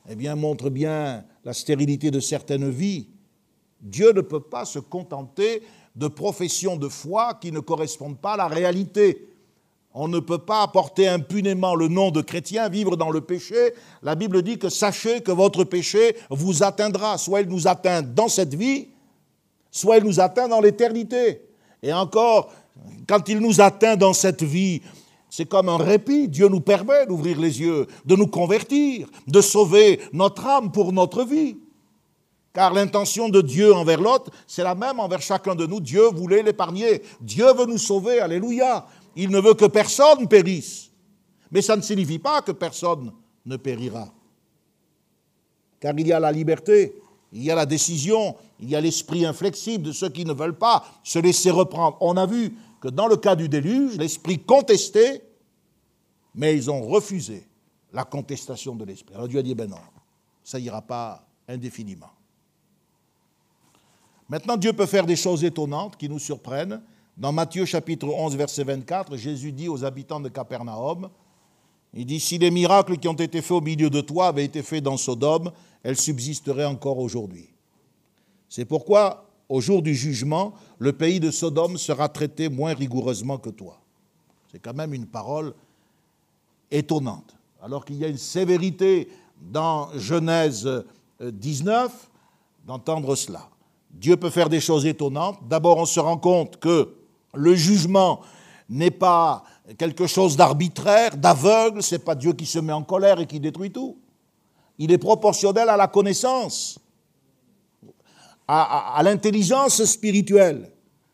[0.07, 3.07] eh bien, montre bien la stérilité de certaines vies.
[3.81, 5.63] Dieu ne peut pas se contenter
[5.95, 9.27] de professions de foi qui ne correspondent pas à la réalité.
[9.95, 13.73] On ne peut pas apporter impunément le nom de chrétien, vivre dans le péché.
[14.01, 17.19] La Bible dit que sachez que votre péché vous atteindra.
[17.19, 18.87] Soit il nous atteint dans cette vie,
[19.69, 21.41] soit il nous atteint dans l'éternité.
[21.83, 22.51] Et encore,
[23.07, 24.81] quand il nous atteint dans cette vie,
[25.29, 26.27] c'est comme un répit.
[26.27, 31.23] Dieu nous permet d'ouvrir les yeux, de nous convertir, de sauver notre âme pour notre
[31.23, 31.57] vie.
[32.53, 35.79] Car l'intention de Dieu envers l'autre, c'est la même envers chacun de nous.
[35.79, 37.01] Dieu voulait l'épargner.
[37.19, 38.19] Dieu veut nous sauver.
[38.19, 38.85] Alléluia.
[39.15, 40.89] Il ne veut que personne périsse.
[41.51, 43.13] Mais ça ne signifie pas que personne
[43.45, 44.11] ne périra.
[45.79, 46.95] Car il y a la liberté,
[47.31, 50.57] il y a la décision, il y a l'esprit inflexible de ceux qui ne veulent
[50.57, 51.97] pas se laisser reprendre.
[51.99, 55.23] On a vu que dans le cas du déluge, l'esprit contestait,
[56.35, 57.47] mais ils ont refusé
[57.91, 59.13] la contestation de l'esprit.
[59.15, 59.77] Alors Dieu a dit, ben non,
[60.43, 62.11] ça n'ira pas indéfiniment.
[64.29, 66.81] Maintenant, Dieu peut faire des choses étonnantes qui nous surprennent.
[67.15, 71.09] Dans Matthieu chapitre 11, verset 24, Jésus dit aux habitants de Capernaum,
[71.93, 74.63] il dit, si les miracles qui ont été faits au milieu de toi avaient été
[74.63, 75.51] faits dans Sodome,
[75.83, 77.49] elles subsisteraient encore aujourd'hui.
[78.49, 83.51] C'est pourquoi, au jour du jugement, le pays de Sodome sera traité moins rigoureusement que
[83.51, 83.79] toi.
[84.51, 85.53] C'est quand même une parole
[86.71, 87.35] étonnante.
[87.61, 89.07] Alors qu'il y a une sévérité
[89.39, 90.67] dans Genèse
[91.21, 91.97] 19 euh,
[92.65, 93.49] d'entendre cela.
[93.91, 95.37] Dieu peut faire des choses étonnantes.
[95.47, 97.02] D'abord, on se rend compte que
[97.33, 98.21] le jugement
[98.69, 99.43] n'est pas
[99.77, 103.39] quelque chose d'arbitraire, d'aveugle, ce n'est pas Dieu qui se met en colère et qui
[103.39, 103.97] détruit tout.
[104.77, 106.79] Il est proportionnel à la connaissance,
[108.47, 110.71] à, l'intelligence spirituelle.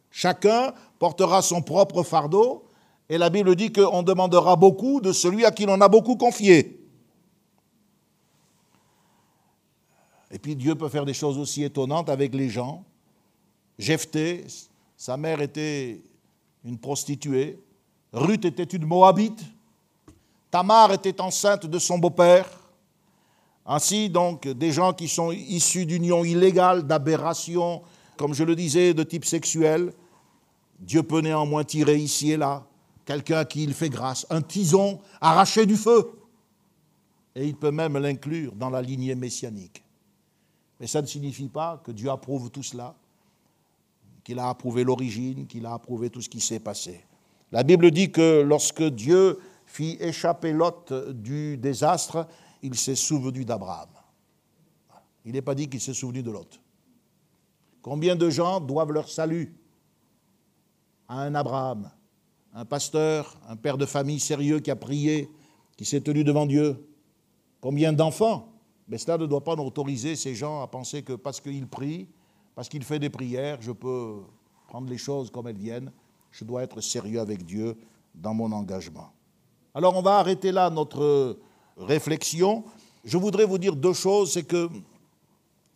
[0.09, 2.65] Chacun portera son propre fardeau,
[3.09, 6.75] et la Bible dit qu'on demandera beaucoup de celui à qui l'on a beaucoup confié.
[10.31, 12.83] Et puis Dieu peut faire des choses aussi étonnantes avec les gens.
[13.79, 14.45] Jephthé,
[14.95, 16.01] sa mère était
[16.63, 17.59] une prostituée.
[18.13, 19.43] Ruth était une Moabite.
[20.51, 22.49] Tamar était enceinte de son beau-père.
[23.65, 27.83] Ainsi, donc, des gens qui sont issus d'unions illégales, d'aberrations,
[28.17, 29.93] comme je le disais, de type sexuel.
[30.79, 32.65] Dieu peut néanmoins tirer ici et là
[33.09, 36.11] quelqu'un à qui il fait grâce, un tison arraché du feu.
[37.33, 39.83] Et il peut même l'inclure dans la lignée messianique.
[40.79, 42.95] Mais ça ne signifie pas que Dieu approuve tout cela
[44.29, 47.03] qu'il a approuvé l'origine, qu'il a approuvé tout ce qui s'est passé.
[47.51, 52.27] La Bible dit que lorsque Dieu fit échapper Lot du désastre,
[52.61, 53.89] il s'est souvenu d'Abraham.
[55.25, 56.61] Il n'est pas dit qu'il s'est souvenu de Lot.
[57.81, 59.51] Combien de gens doivent leur salut?
[61.07, 61.89] À un Abraham,
[62.53, 65.27] un pasteur, un père de famille sérieux qui a prié,
[65.75, 66.87] qui s'est tenu devant Dieu
[67.61, 68.53] Combien d'enfants?
[68.87, 72.07] Mais cela ne doit pas nous autoriser ces gens à penser que parce qu'ils prient,
[72.59, 74.17] parce qu'il fait des prières, je peux
[74.67, 75.93] prendre les choses comme elles viennent.
[76.29, 77.77] Je dois être sérieux avec Dieu
[78.13, 79.13] dans mon engagement.
[79.73, 81.39] Alors on va arrêter là notre
[81.77, 82.65] réflexion.
[83.05, 84.33] Je voudrais vous dire deux choses.
[84.33, 84.67] C'est que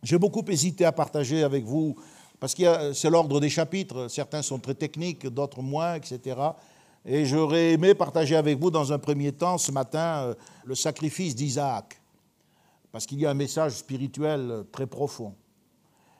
[0.02, 1.96] j'ai beaucoup hésité à partager avec vous,
[2.38, 4.08] parce que c'est l'ordre des chapitres.
[4.08, 6.38] Certains sont très techniques, d'autres moins, etc.
[7.06, 10.34] Et j'aurais aimé partager avec vous dans un premier temps ce matin euh,
[10.66, 11.98] le sacrifice d'Isaac,
[12.92, 15.34] parce qu'il y a un message spirituel très profond.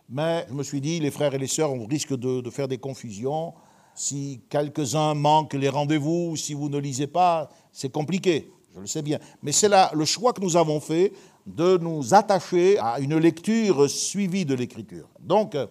[0.09, 2.79] Mais je me suis dit, les frères et les sœurs, on risque de, faire des
[2.79, 3.55] confusions.
[3.95, 9.03] Si quelques-uns manquent les rendez-vous, si vous ne lisez pas, c'est compliqué, je le sais
[9.03, 9.19] bien.
[9.43, 11.13] Mais c'est là le choix que nous avons fait
[11.47, 15.09] de nous attacher à une lecture suivie de l'Écriture.
[15.21, 15.67] Donc, euh,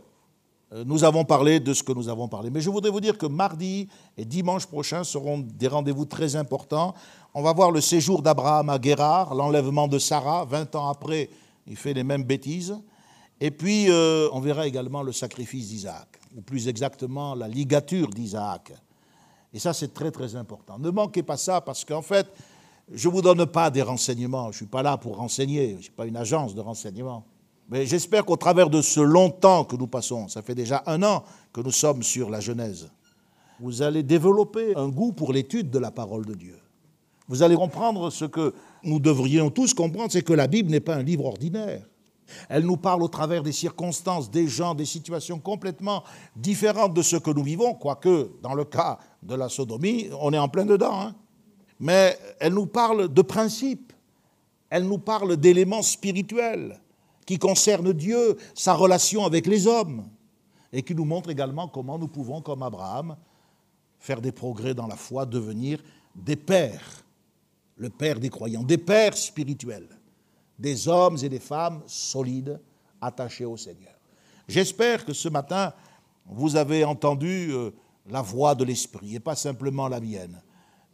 [0.86, 2.50] nous avons parlé de ce que nous avons parlé.
[2.50, 6.96] Mais je voudrais vous dire que mardi et dimanche prochain seront des rendez-vous très importants.
[7.34, 10.46] On va voir le séjour d'Abraham à Guérard, l'enlèvement de Sarah.
[10.46, 11.30] 20 ans après,
[11.68, 12.76] il fait les mêmes bêtises.
[13.46, 18.72] Et puis, euh, on verra également le sacrifice d'Isaac, ou plus exactement la ligature d'Isaac.
[19.54, 20.80] Et ça, c'est très, très important.
[20.80, 22.26] Ne manquez pas ça, parce qu'en fait,
[22.90, 24.44] je ne vous donne pas des renseignements.
[24.44, 25.72] Je ne suis pas là pour renseigner.
[25.72, 27.26] Je ne suis pas une agence de renseignement.
[27.68, 31.04] Mais j'espère qu'au travers de ce long temps que nous passons, ça fait déjà un
[31.04, 32.90] an que nous sommes sur la Genèse,
[33.60, 36.58] vous allez développer un goût pour l'étude de la parole de Dieu.
[37.28, 40.96] Vous allez comprendre ce que nous devrions tous comprendre, c'est que la Bible n'est pas
[40.96, 41.86] un livre ordinaire.
[42.50, 46.04] Elle nous parle au travers des circonstances, des gens, des situations complètement
[46.36, 50.38] différentes de ce que nous vivons, quoique dans le cas de la sodomie, on est
[50.38, 51.00] en plein dedans.
[51.00, 51.16] Hein.
[51.80, 53.94] Mais elle nous parle de principes,
[54.70, 56.80] elle nous parle d'éléments spirituels
[57.26, 60.06] qui concernent Dieu, sa relation avec les hommes,
[60.72, 63.16] et qui nous montre également comment nous pouvons, comme Abraham,
[64.00, 65.80] faire des progrès dans la foi, devenir
[66.16, 67.06] des pères,
[67.78, 69.88] le père des croyants, des pères spirituels
[70.64, 72.58] des hommes et des femmes solides,
[73.02, 73.92] attachés au Seigneur.
[74.48, 75.74] J'espère que ce matin,
[76.26, 77.72] vous avez entendu euh,
[78.10, 80.42] la voix de l'Esprit et pas simplement la mienne,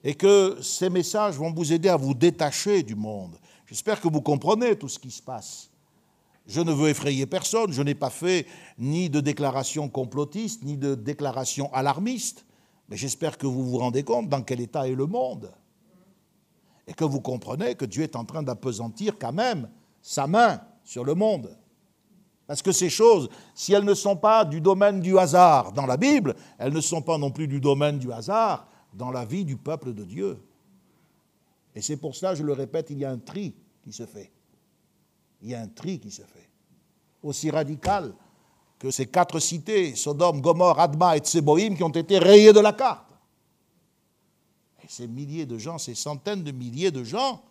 [0.03, 3.37] et que ces messages vont vous aider à vous détacher du monde.
[3.67, 5.69] J'espère que vous comprenez tout ce qui se passe.
[6.47, 8.47] Je ne veux effrayer personne, je n'ai pas fait
[8.79, 12.43] ni de déclaration complotiste, ni de déclaration alarmiste,
[12.89, 15.51] mais j'espère que vous vous rendez compte dans quel état est le monde
[16.89, 19.69] et que vous comprenez que Dieu est en train d'apesantir quand même
[20.01, 21.55] sa main sur le monde.
[22.47, 25.97] Parce que ces choses, si elles ne sont pas du domaine du hasard dans la
[25.97, 29.55] Bible, elles ne sont pas non plus du domaine du hasard dans la vie du
[29.55, 30.41] peuple de Dieu.
[31.75, 34.31] Et c'est pour cela, je le répète, il y a un tri qui se fait.
[35.43, 36.49] Il y a un tri qui se fait.
[37.21, 38.15] Aussi radical
[38.79, 42.73] que ces quatre cités, Sodome, Gomorre, Adma et Tseboïm, qui ont été rayées de la
[42.73, 43.08] carte
[44.89, 47.43] ces milliers de gens, ces centaines de milliers de gens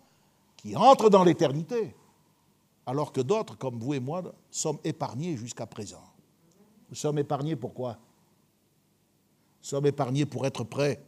[0.57, 1.95] qui entrent dans l'éternité,
[2.85, 6.03] alors que d'autres, comme vous et moi, sommes épargnés jusqu'à présent.
[6.91, 7.93] Nous sommes épargnés pourquoi
[9.61, 11.01] Nous sommes épargnés pour être prêts,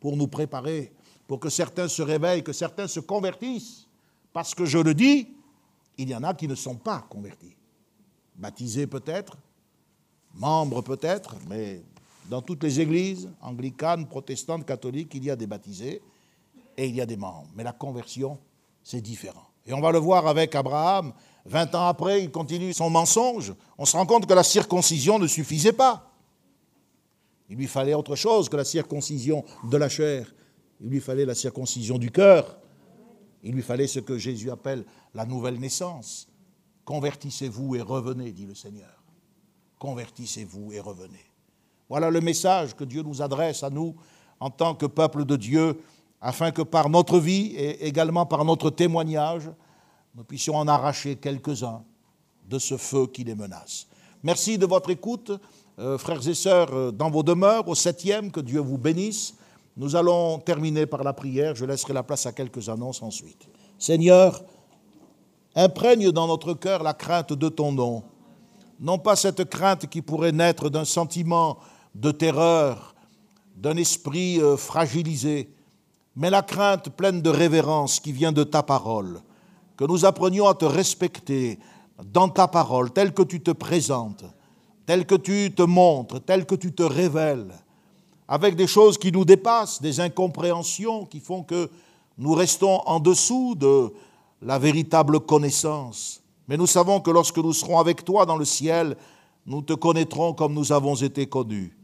[0.00, 0.92] pour nous préparer,
[1.28, 3.86] pour que certains se réveillent, que certains se convertissent.
[4.32, 5.28] Parce que je le dis,
[5.96, 7.54] il y en a qui ne sont pas convertis.
[8.34, 9.36] Baptisés peut-être,
[10.34, 11.84] membres peut-être, mais
[12.28, 16.02] dans toutes les églises, anglicanes, protestantes, catholiques, il y a des baptisés
[16.76, 17.48] et il y a des membres.
[17.54, 18.38] Mais la conversion,
[18.82, 19.46] c'est différent.
[19.66, 21.12] Et on va le voir avec Abraham.
[21.44, 23.54] Vingt ans après, il continue son mensonge.
[23.78, 26.12] On se rend compte que la circoncision ne suffisait pas.
[27.48, 30.32] Il lui fallait autre chose que la circoncision de la chair.
[30.80, 32.58] Il lui fallait la circoncision du cœur.
[33.42, 36.28] Il lui fallait ce que Jésus appelle la nouvelle naissance.
[36.84, 39.02] Convertissez-vous et revenez, dit le Seigneur.
[39.78, 41.27] Convertissez-vous et revenez.
[41.88, 43.94] Voilà le message que Dieu nous adresse à nous
[44.40, 45.80] en tant que peuple de Dieu,
[46.20, 49.50] afin que par notre vie et également par notre témoignage,
[50.14, 51.82] nous puissions en arracher quelques-uns
[52.48, 53.86] de ce feu qui les menace.
[54.22, 55.32] Merci de votre écoute,
[55.78, 59.34] euh, frères et sœurs, euh, dans vos demeures, au septième, que Dieu vous bénisse.
[59.76, 63.48] Nous allons terminer par la prière, je laisserai la place à quelques annonces ensuite.
[63.78, 64.42] Seigneur,
[65.54, 68.02] imprègne dans notre cœur la crainte de ton nom,
[68.80, 71.58] non pas cette crainte qui pourrait naître d'un sentiment
[71.98, 72.94] de terreur,
[73.56, 75.52] d'un esprit euh, fragilisé,
[76.14, 79.20] mais la crainte pleine de révérence qui vient de ta parole,
[79.76, 81.58] que nous apprenions à te respecter
[82.12, 84.24] dans ta parole, telle que tu te présentes,
[84.86, 87.52] telle que tu te montres, telle que tu te révèles,
[88.28, 91.68] avec des choses qui nous dépassent, des incompréhensions qui font que
[92.16, 93.92] nous restons en dessous de
[94.40, 96.22] la véritable connaissance.
[96.46, 98.96] Mais nous savons que lorsque nous serons avec toi dans le ciel,
[99.46, 101.77] nous te connaîtrons comme nous avons été connus.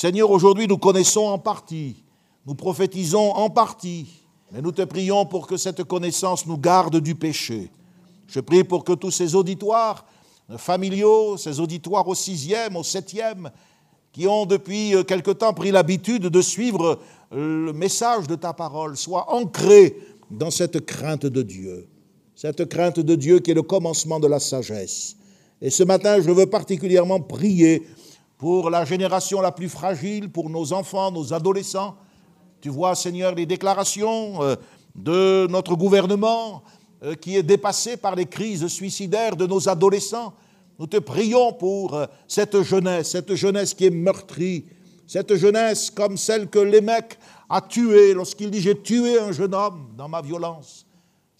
[0.00, 2.04] Seigneur, aujourd'hui nous connaissons en partie,
[2.46, 4.06] nous prophétisons en partie,
[4.52, 7.68] mais nous te prions pour que cette connaissance nous garde du péché.
[8.28, 10.06] Je prie pour que tous ces auditoires
[10.56, 13.50] familiaux, ces auditoires au sixième, au septième,
[14.12, 17.00] qui ont depuis quelque temps pris l'habitude de suivre
[17.32, 19.96] le message de ta parole, soient ancrés
[20.30, 21.88] dans cette crainte de Dieu,
[22.36, 25.16] cette crainte de Dieu qui est le commencement de la sagesse.
[25.60, 27.82] Et ce matin, je veux particulièrement prier
[28.38, 31.96] pour la génération la plus fragile, pour nos enfants, nos adolescents.
[32.60, 34.54] Tu vois, Seigneur, les déclarations euh,
[34.94, 36.62] de notre gouvernement
[37.02, 40.32] euh, qui est dépassé par les crises suicidaires de nos adolescents.
[40.78, 44.66] Nous te prions pour euh, cette jeunesse, cette jeunesse qui est meurtrie,
[45.04, 47.18] cette jeunesse comme celle que l'émec
[47.48, 50.86] a tuée lorsqu'il dit j'ai tué un jeune homme dans ma violence.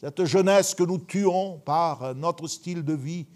[0.00, 3.26] Cette jeunesse que nous tuons par notre style de vie.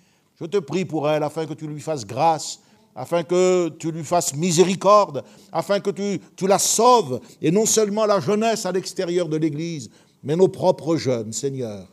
[0.41, 2.61] Je te prie pour elle afin que tu lui fasses grâce
[2.95, 8.21] afin que tu lui fasses miséricorde, afin que tu, la sauves, et non seulement la
[8.21, 9.91] jeunesse à l'extérieur de l'Église,
[10.23, 11.89] mais nos propres jeunes, Seigneur.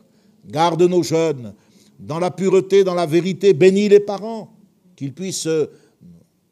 [0.46, 1.54] Garde nos jeunes
[1.98, 4.52] dans la pureté, dans la vérité, bénis les parents,
[4.96, 5.48] qu'ils puissent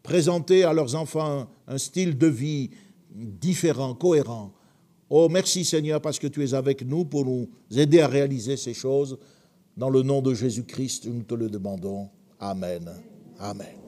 [0.03, 2.71] présenter à leurs enfants un style de vie
[3.11, 4.53] différent, cohérent.
[5.11, 8.75] Oh, merci Seigneur, parce que tu es avec nous pour nous aider à réaliser ces
[8.75, 9.19] choses.
[9.77, 12.09] Dans le nom de Jésus-Christ, nous te le demandons.
[12.41, 12.91] Amen.
[13.39, 13.88] Amen.